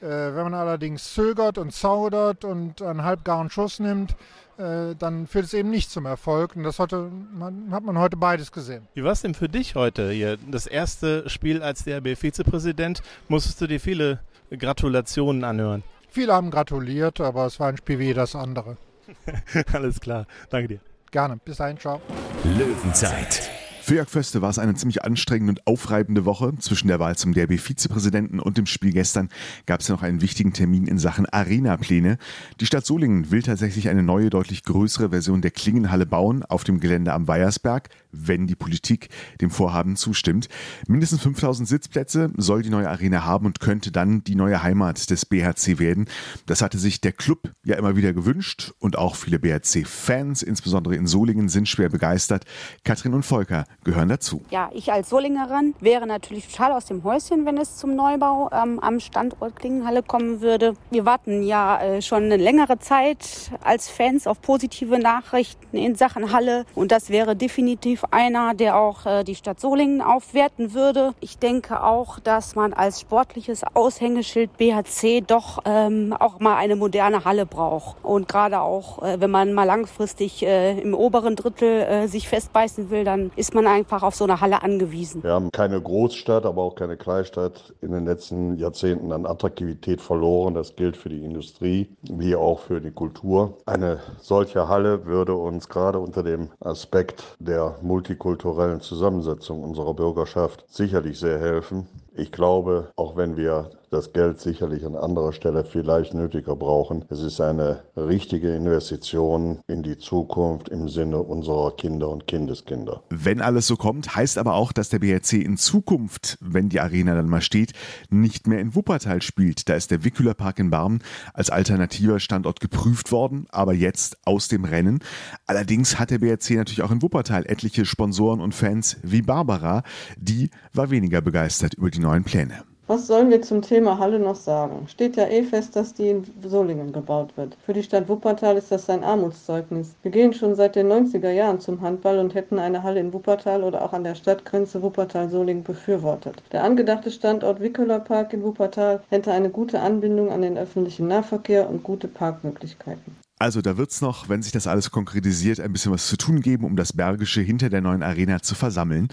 Äh, 0.00 0.06
wenn 0.06 0.44
man 0.44 0.54
allerdings 0.54 1.14
zögert 1.14 1.56
und 1.56 1.72
zaudert 1.72 2.44
und 2.44 2.82
einen 2.82 3.02
halbgaren 3.02 3.48
Schuss 3.48 3.80
nimmt, 3.80 4.14
äh, 4.58 4.94
dann 4.98 5.26
führt 5.26 5.46
es 5.46 5.54
eben 5.54 5.70
nicht 5.70 5.90
zum 5.90 6.04
Erfolg. 6.04 6.54
Und 6.54 6.64
das 6.64 6.78
heute, 6.78 7.10
man, 7.32 7.70
hat 7.70 7.82
man 7.82 7.98
heute 7.98 8.16
beides 8.16 8.52
gesehen. 8.52 8.86
Wie 8.94 9.04
war 9.04 9.12
es 9.12 9.22
denn 9.22 9.34
für 9.34 9.48
dich 9.48 9.74
heute 9.74 10.10
hier? 10.10 10.36
Das 10.50 10.66
erste 10.66 11.28
Spiel 11.30 11.62
als 11.62 11.84
DRB-Vizepräsident. 11.84 13.02
Musstest 13.28 13.60
du 13.60 13.66
dir 13.66 13.80
viele 13.80 14.20
Gratulationen 14.50 15.44
anhören? 15.44 15.82
Viele 16.16 16.32
haben 16.32 16.50
gratuliert, 16.50 17.20
aber 17.20 17.44
es 17.44 17.61
war 17.61 17.68
ein 17.68 17.76
Spiel 17.76 17.99
wie 17.99 18.14
das 18.14 18.35
andere. 18.35 18.78
Alles 19.75 20.00
klar. 20.00 20.25
Danke 20.49 20.68
dir. 20.68 20.80
Gerne. 21.11 21.37
Bis 21.44 21.58
dahin. 21.58 21.78
Ciao. 21.78 22.00
Löwenzeit. 22.42 23.50
Für 23.86 23.94
Jörg 23.94 24.08
Föste 24.08 24.42
war 24.42 24.50
es 24.50 24.58
eine 24.58 24.74
ziemlich 24.74 25.04
anstrengende 25.04 25.52
und 25.52 25.64
aufreibende 25.64 26.24
Woche. 26.24 26.52
Zwischen 26.58 26.88
der 26.88 26.98
Wahl 26.98 27.14
zum 27.14 27.34
DRB-Vizepräsidenten 27.34 28.40
und 28.40 28.58
dem 28.58 28.66
Spiel 28.66 28.92
gestern 28.92 29.28
gab 29.64 29.78
es 29.78 29.86
ja 29.86 29.94
noch 29.94 30.02
einen 30.02 30.22
wichtigen 30.22 30.52
Termin 30.52 30.88
in 30.88 30.98
Sachen 30.98 31.24
Arena-Pläne. 31.24 32.18
Die 32.58 32.66
Stadt 32.66 32.84
Solingen 32.84 33.30
will 33.30 33.44
tatsächlich 33.44 33.88
eine 33.88 34.02
neue, 34.02 34.28
deutlich 34.28 34.64
größere 34.64 35.10
Version 35.10 35.40
der 35.40 35.52
Klingenhalle 35.52 36.04
bauen 36.04 36.42
auf 36.42 36.64
dem 36.64 36.80
Gelände 36.80 37.12
am 37.12 37.28
Weiersberg, 37.28 37.88
wenn 38.10 38.48
die 38.48 38.56
Politik 38.56 39.08
dem 39.40 39.50
Vorhaben 39.50 39.94
zustimmt. 39.94 40.48
Mindestens 40.88 41.22
5000 41.22 41.68
Sitzplätze 41.68 42.32
soll 42.36 42.62
die 42.62 42.70
neue 42.70 42.90
Arena 42.90 43.24
haben 43.24 43.46
und 43.46 43.60
könnte 43.60 43.92
dann 43.92 44.24
die 44.24 44.34
neue 44.34 44.64
Heimat 44.64 45.10
des 45.10 45.26
BHC 45.26 45.78
werden. 45.78 46.06
Das 46.46 46.60
hatte 46.60 46.78
sich 46.78 47.00
der 47.00 47.12
Club 47.12 47.52
ja 47.62 47.76
immer 47.76 47.94
wieder 47.94 48.12
gewünscht 48.12 48.72
und 48.80 48.98
auch 48.98 49.14
viele 49.14 49.38
BHC-Fans, 49.38 50.42
insbesondere 50.42 50.96
in 50.96 51.06
Solingen, 51.06 51.48
sind 51.48 51.68
schwer 51.68 51.88
begeistert. 51.88 52.46
Katrin 52.82 53.14
und 53.14 53.22
Volker 53.22 53.64
gehören 53.86 54.08
dazu. 54.08 54.42
Ja, 54.50 54.68
ich 54.74 54.92
als 54.92 55.08
Solingerin 55.08 55.74
wäre 55.80 56.06
natürlich 56.06 56.48
total 56.48 56.72
aus 56.72 56.86
dem 56.86 57.04
Häuschen, 57.04 57.46
wenn 57.46 57.56
es 57.56 57.76
zum 57.76 57.94
Neubau 57.94 58.50
ähm, 58.52 58.80
am 58.80 59.00
Standort 59.00 59.56
Klingenhalle 59.56 60.02
kommen 60.02 60.40
würde. 60.42 60.74
Wir 60.90 61.06
warten 61.06 61.42
ja 61.44 61.80
äh, 61.80 62.02
schon 62.02 62.24
eine 62.24 62.36
längere 62.36 62.78
Zeit 62.80 63.52
als 63.62 63.88
Fans 63.88 64.26
auf 64.26 64.42
positive 64.42 64.98
Nachrichten 64.98 65.76
in 65.76 65.94
Sachen 65.94 66.32
Halle 66.32 66.66
und 66.74 66.90
das 66.90 67.10
wäre 67.10 67.36
definitiv 67.36 68.04
einer, 68.10 68.54
der 68.54 68.76
auch 68.76 69.06
äh, 69.06 69.22
die 69.22 69.36
Stadt 69.36 69.60
Solingen 69.60 70.02
aufwerten 70.02 70.74
würde. 70.74 71.14
Ich 71.20 71.38
denke 71.38 71.84
auch, 71.84 72.18
dass 72.18 72.56
man 72.56 72.72
als 72.72 73.00
sportliches 73.00 73.62
Aushängeschild 73.62 74.56
BHC 74.56 75.22
doch 75.24 75.60
ähm, 75.64 76.12
auch 76.18 76.40
mal 76.40 76.56
eine 76.56 76.74
moderne 76.74 77.24
Halle 77.24 77.46
braucht 77.46 78.04
und 78.04 78.26
gerade 78.26 78.60
auch, 78.60 79.00
äh, 79.04 79.20
wenn 79.20 79.30
man 79.30 79.52
mal 79.52 79.64
langfristig 79.64 80.42
äh, 80.42 80.76
im 80.80 80.92
oberen 80.92 81.36
Drittel 81.36 81.82
äh, 81.82 82.08
sich 82.08 82.28
festbeißen 82.28 82.90
will, 82.90 83.04
dann 83.04 83.30
ist 83.36 83.54
man 83.54 83.75
einfach 83.76 84.02
auf 84.02 84.14
so 84.14 84.25
eine 84.25 84.40
Halle 84.40 84.62
angewiesen. 84.62 85.23
Wir 85.23 85.33
haben 85.33 85.50
keine 85.52 85.80
Großstadt, 85.80 86.47
aber 86.47 86.62
auch 86.62 86.75
keine 86.75 86.97
Kleinstadt 86.97 87.75
in 87.83 87.92
den 87.92 88.06
letzten 88.06 88.56
Jahrzehnten 88.56 89.12
an 89.12 89.26
Attraktivität 89.26 90.00
verloren. 90.00 90.54
Das 90.54 90.76
gilt 90.76 90.97
für 90.97 91.11
die 91.11 91.23
Industrie 91.23 91.95
wie 92.02 92.35
auch 92.35 92.61
für 92.61 92.80
die 92.80 92.90
Kultur. 92.90 93.59
Eine 93.66 93.99
solche 94.18 94.68
Halle 94.68 95.04
würde 95.04 95.35
uns 95.35 95.68
gerade 95.68 95.99
unter 95.99 96.23
dem 96.23 96.49
Aspekt 96.61 97.37
der 97.38 97.76
multikulturellen 97.83 98.80
Zusammensetzung 98.80 99.62
unserer 99.62 99.92
Bürgerschaft 99.92 100.64
sicherlich 100.68 101.18
sehr 101.18 101.38
helfen. 101.38 101.87
Ich 102.18 102.32
glaube, 102.32 102.92
auch 102.96 103.16
wenn 103.16 103.37
wir 103.37 103.70
das 103.90 104.12
Geld 104.12 104.40
sicherlich 104.40 104.85
an 104.85 104.96
anderer 104.96 105.32
Stelle 105.32 105.64
vielleicht 105.64 106.14
nötiger 106.14 106.56
brauchen, 106.56 107.04
es 107.08 107.20
ist 107.20 107.40
eine 107.40 107.82
richtige 107.96 108.54
Investition 108.54 109.61
in 109.68 109.82
die 109.82 109.96
Zukunft 109.96 110.68
im 110.68 110.88
Sinne 110.88 111.18
unserer 111.18 111.76
Kinder 111.76 112.08
und 112.08 112.26
Kindeskinder. 112.26 113.02
Wenn 113.11 113.40
alles 113.40 113.66
so 113.66 113.76
kommt, 113.76 114.16
heißt 114.16 114.38
aber 114.38 114.54
auch, 114.54 114.73
dass 114.73 114.88
der 114.88 114.99
BRC 114.99 115.35
in 115.35 115.56
Zukunft, 115.56 116.38
wenn 116.40 116.68
die 116.68 116.80
Arena 116.80 117.14
dann 117.14 117.28
mal 117.28 117.42
steht, 117.42 117.73
nicht 118.11 118.46
mehr 118.46 118.61
in 118.61 118.75
Wuppertal 118.75 119.23
spielt. 119.23 119.68
Da 119.68 119.75
ist 119.75 119.90
der 119.90 120.04
Wickhüler 120.04 120.35
Park 120.35 120.58
in 120.58 120.70
Barmen 120.70 121.02
als 121.35 121.50
alternativer 121.50 122.18
Standort 122.18 122.61
geprüft 122.61 123.12
worden, 123.12 123.46
aber 123.50 123.73
jetzt 123.73 124.16
aus 124.25 124.49
dem 124.49 124.64
Rennen. 124.64 125.00
Allerdings 125.46 125.99
hat 125.99 126.11
der 126.11 126.18
BRC 126.18 126.50
natürlich 126.50 126.82
auch 126.82 126.90
in 126.90 127.02
Wuppertal 127.02 127.46
etliche 127.46 127.85
Sponsoren 127.85 128.40
und 128.40 128.54
Fans 128.54 128.96
wie 129.02 129.23
Barbara. 129.23 129.82
Die 130.16 130.50
war 130.73 130.90
weniger 130.90 131.20
begeistert 131.20 131.75
über 131.75 131.90
die 131.90 132.00
neuen 132.06 132.25
Pläne. 132.25 132.62
Was 132.88 133.08
sollen 133.08 133.30
wir 133.30 133.42
zum 133.42 133.62
Thema 133.62 133.98
Halle 133.98 134.20
noch 134.20 134.36
sagen? 134.36 134.86
Steht 134.86 135.16
ja 135.16 135.26
eh 135.26 135.42
fest, 135.42 135.75
dass 135.75 135.92
die 135.92 136.08
in 136.08 136.25
Solingen 136.44 136.92
gebaut 136.92 137.36
wird. 137.36 137.56
Für 137.66 137.72
die 137.72 137.82
Stadt 137.82 138.08
Wuppertal 138.08 138.56
ist 138.56 138.70
das 138.70 138.88
ein 138.88 139.02
Armutszeugnis. 139.02 139.96
Wir 140.02 140.12
gehen 140.12 140.32
schon 140.32 140.54
seit 140.54 140.76
den 140.76 140.86
90er 140.86 141.32
Jahren 141.32 141.58
zum 141.58 141.80
Handball 141.80 142.20
und 142.20 142.36
hätten 142.36 142.60
eine 142.60 142.84
Halle 142.84 143.00
in 143.00 143.12
Wuppertal 143.12 143.64
oder 143.64 143.82
auch 143.82 143.92
an 143.92 144.04
der 144.04 144.14
Stadtgrenze 144.14 144.82
Wuppertal-Solingen 144.82 145.64
befürwortet. 145.64 146.40
Der 146.52 146.62
angedachte 146.62 147.10
Standort 147.10 147.60
Wickeler 147.60 147.98
Park 147.98 148.32
in 148.32 148.44
Wuppertal 148.44 149.02
hätte 149.10 149.32
eine 149.32 149.50
gute 149.50 149.80
Anbindung 149.80 150.30
an 150.30 150.42
den 150.42 150.56
öffentlichen 150.56 151.08
Nahverkehr 151.08 151.68
und 151.68 151.82
gute 151.82 152.06
Parkmöglichkeiten. 152.06 153.16
Also 153.40 153.62
da 153.62 153.76
wird 153.76 153.90
es 153.90 154.00
noch, 154.00 154.28
wenn 154.28 154.42
sich 154.42 154.52
das 154.52 154.68
alles 154.68 154.92
konkretisiert, 154.92 155.58
ein 155.58 155.72
bisschen 155.72 155.92
was 155.92 156.06
zu 156.06 156.16
tun 156.16 156.40
geben, 156.40 156.64
um 156.64 156.76
das 156.76 156.92
Bergische 156.92 157.40
hinter 157.40 157.68
der 157.68 157.80
neuen 157.80 158.04
Arena 158.04 158.40
zu 158.42 158.54
versammeln. 158.54 159.08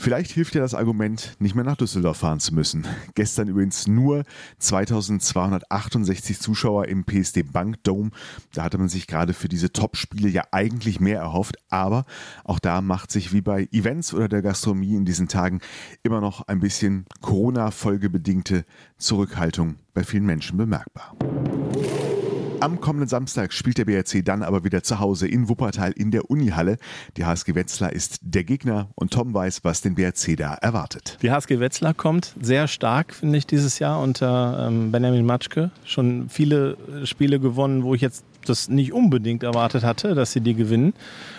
Vielleicht 0.00 0.30
hilft 0.30 0.54
ja 0.54 0.60
das 0.60 0.74
Argument, 0.74 1.34
nicht 1.40 1.56
mehr 1.56 1.64
nach 1.64 1.76
Düsseldorf 1.76 2.18
fahren 2.18 2.38
zu 2.38 2.54
müssen. 2.54 2.86
Gestern 3.16 3.48
übrigens 3.48 3.88
nur 3.88 4.22
2268 4.58 6.38
Zuschauer 6.38 6.86
im 6.86 7.04
PSD 7.04 7.42
Bank 7.42 7.82
Dome. 7.82 8.10
Da 8.54 8.62
hatte 8.62 8.78
man 8.78 8.88
sich 8.88 9.08
gerade 9.08 9.34
für 9.34 9.48
diese 9.48 9.72
Top-Spiele 9.72 10.28
ja 10.28 10.44
eigentlich 10.52 11.00
mehr 11.00 11.18
erhofft. 11.18 11.56
Aber 11.68 12.06
auch 12.44 12.60
da 12.60 12.80
macht 12.80 13.10
sich 13.10 13.32
wie 13.32 13.40
bei 13.40 13.68
Events 13.72 14.14
oder 14.14 14.28
der 14.28 14.40
Gastronomie 14.40 14.94
in 14.94 15.04
diesen 15.04 15.26
Tagen 15.26 15.60
immer 16.04 16.20
noch 16.20 16.46
ein 16.46 16.60
bisschen 16.60 17.04
Corona-folgebedingte 17.20 18.64
Zurückhaltung 18.98 19.76
bei 19.94 20.04
vielen 20.04 20.26
Menschen 20.26 20.56
bemerkbar. 20.56 21.16
Am 22.60 22.80
kommenden 22.80 23.08
Samstag 23.08 23.52
spielt 23.52 23.78
der 23.78 23.84
BRC 23.84 24.24
dann 24.24 24.42
aber 24.42 24.64
wieder 24.64 24.82
zu 24.82 24.98
Hause 24.98 25.28
in 25.28 25.48
Wuppertal 25.48 25.92
in 25.92 26.10
der 26.10 26.28
Unihalle. 26.28 26.78
Die 27.16 27.24
HSG 27.24 27.54
Wetzlar 27.54 27.92
ist 27.92 28.18
der 28.22 28.42
Gegner 28.42 28.88
und 28.96 29.12
Tom 29.12 29.32
weiß, 29.32 29.62
was 29.62 29.80
den 29.80 29.94
BRC 29.94 30.36
da 30.36 30.54
erwartet. 30.54 31.18
Die 31.22 31.30
HSG 31.30 31.60
Wetzlar 31.60 31.94
kommt 31.94 32.34
sehr 32.40 32.66
stark, 32.66 33.14
finde 33.14 33.38
ich, 33.38 33.46
dieses 33.46 33.78
Jahr 33.78 34.00
unter 34.00 34.66
ähm, 34.66 34.90
Benjamin 34.90 35.24
Matschke. 35.24 35.70
Schon 35.84 36.28
viele 36.28 36.76
Spiele 37.04 37.38
gewonnen, 37.38 37.84
wo 37.84 37.94
ich 37.94 38.00
jetzt 38.00 38.24
das 38.44 38.68
nicht 38.68 38.92
unbedingt 38.92 39.42
erwartet 39.42 39.84
hatte, 39.84 40.14
dass 40.14 40.32
sie 40.32 40.40
die 40.40 40.54
gewinnen. 40.54 40.94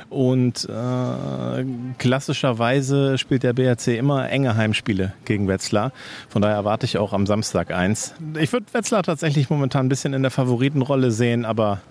Und 0.10 0.68
äh, 0.68 1.66
klassischerweise 1.98 3.18
spielt 3.18 3.44
der 3.44 3.54
BRC 3.54 3.88
immer 3.90 4.30
enge 4.30 4.56
Heimspiele 4.56 5.14
gegen 5.26 5.48
Wetzlar. 5.48 5.92
Von 6.30 6.42
daher 6.42 6.56
erwarte 6.56 6.86
ich 6.86 6.98
auch 6.98 7.14
am 7.14 7.28
Samstag 7.28 7.72
eins. 7.72 8.14
Ich 8.40 8.52
würde 8.52 8.66
Wetzlar 8.74 9.04
tatsächlich 9.04 9.50
momentan 9.50 9.86
ein 9.86 9.90
bisschen 9.90 10.14
in 10.14 10.24
der 10.24 10.32
Favoritenrolle 10.32 11.12
sehen, 11.12 11.46
aber 11.46 11.82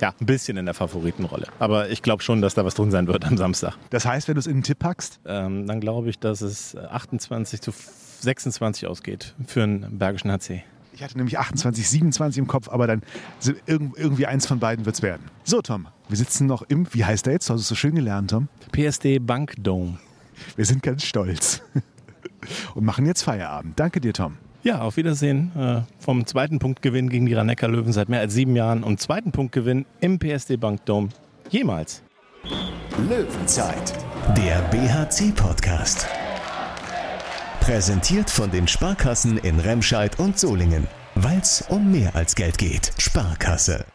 ja, 0.00 0.12
ein 0.20 0.26
bisschen 0.26 0.56
in 0.56 0.64
der 0.64 0.74
Favoritenrolle. 0.74 1.46
Aber 1.58 1.88
ich 1.90 2.02
glaube 2.02 2.22
schon, 2.22 2.42
dass 2.42 2.54
da 2.54 2.64
was 2.64 2.74
drin 2.74 2.90
sein 2.90 3.06
wird 3.06 3.24
am 3.24 3.36
Samstag. 3.36 3.74
Das 3.90 4.04
heißt, 4.04 4.26
wenn 4.26 4.34
du 4.34 4.40
es 4.40 4.46
in 4.46 4.56
den 4.56 4.62
Tipp 4.64 4.80
packst? 4.80 5.20
Ähm, 5.24 5.66
dann 5.66 5.80
glaube 5.80 6.10
ich, 6.10 6.18
dass 6.18 6.40
es 6.40 6.76
28 6.76 7.60
zu 7.60 7.72
26 8.20 8.88
ausgeht 8.88 9.34
für 9.46 9.62
einen 9.62 9.98
Bergischen 9.98 10.32
HC. 10.32 10.64
Ich 10.94 11.02
hatte 11.02 11.16
nämlich 11.16 11.38
28, 11.38 11.88
27 11.88 12.38
im 12.38 12.46
Kopf, 12.46 12.68
aber 12.68 12.86
dann 12.86 13.02
irgendwie 13.66 14.26
eins 14.26 14.46
von 14.46 14.60
beiden 14.60 14.86
wird 14.86 14.94
es 14.94 15.02
werden. 15.02 15.24
So, 15.42 15.60
Tom, 15.60 15.88
wir 16.08 16.16
sitzen 16.16 16.46
noch 16.46 16.62
im, 16.62 16.86
wie 16.92 17.04
heißt 17.04 17.26
der 17.26 17.32
jetzt? 17.32 17.48
Du 17.48 17.54
hast 17.54 17.62
es 17.62 17.68
so 17.68 17.74
schön 17.74 17.96
gelernt, 17.96 18.30
Tom. 18.30 18.48
PSD 18.70 19.18
Bank 19.18 19.54
Dome. 19.58 19.98
Wir 20.54 20.64
sind 20.64 20.82
ganz 20.82 21.02
stolz 21.04 21.62
und 22.74 22.84
machen 22.84 23.06
jetzt 23.06 23.22
Feierabend. 23.22 23.78
Danke 23.78 24.00
dir, 24.00 24.12
Tom. 24.12 24.36
Ja, 24.62 24.80
auf 24.80 24.96
Wiedersehen. 24.96 25.50
Äh, 25.56 25.82
vom 25.98 26.26
zweiten 26.26 26.60
Punktgewinn 26.60 27.10
gegen 27.10 27.26
die 27.26 27.34
Ranecker 27.34 27.68
Löwen 27.68 27.92
seit 27.92 28.08
mehr 28.08 28.20
als 28.20 28.32
sieben 28.32 28.54
Jahren 28.54 28.84
und 28.84 29.00
zweiten 29.00 29.32
Punktgewinn 29.32 29.86
im 30.00 30.18
PSD 30.18 30.56
Bank 30.56 30.84
Dome 30.86 31.08
jemals. 31.50 32.02
Löwenzeit, 33.08 33.94
der 34.36 34.60
BHC-Podcast. 34.70 36.06
Präsentiert 37.64 38.28
von 38.28 38.50
den 38.50 38.68
Sparkassen 38.68 39.38
in 39.38 39.58
Remscheid 39.58 40.18
und 40.18 40.38
Solingen. 40.38 40.86
Weil 41.14 41.38
es 41.38 41.64
um 41.70 41.90
mehr 41.90 42.14
als 42.14 42.34
Geld 42.34 42.58
geht. 42.58 42.92
Sparkasse. 42.98 43.86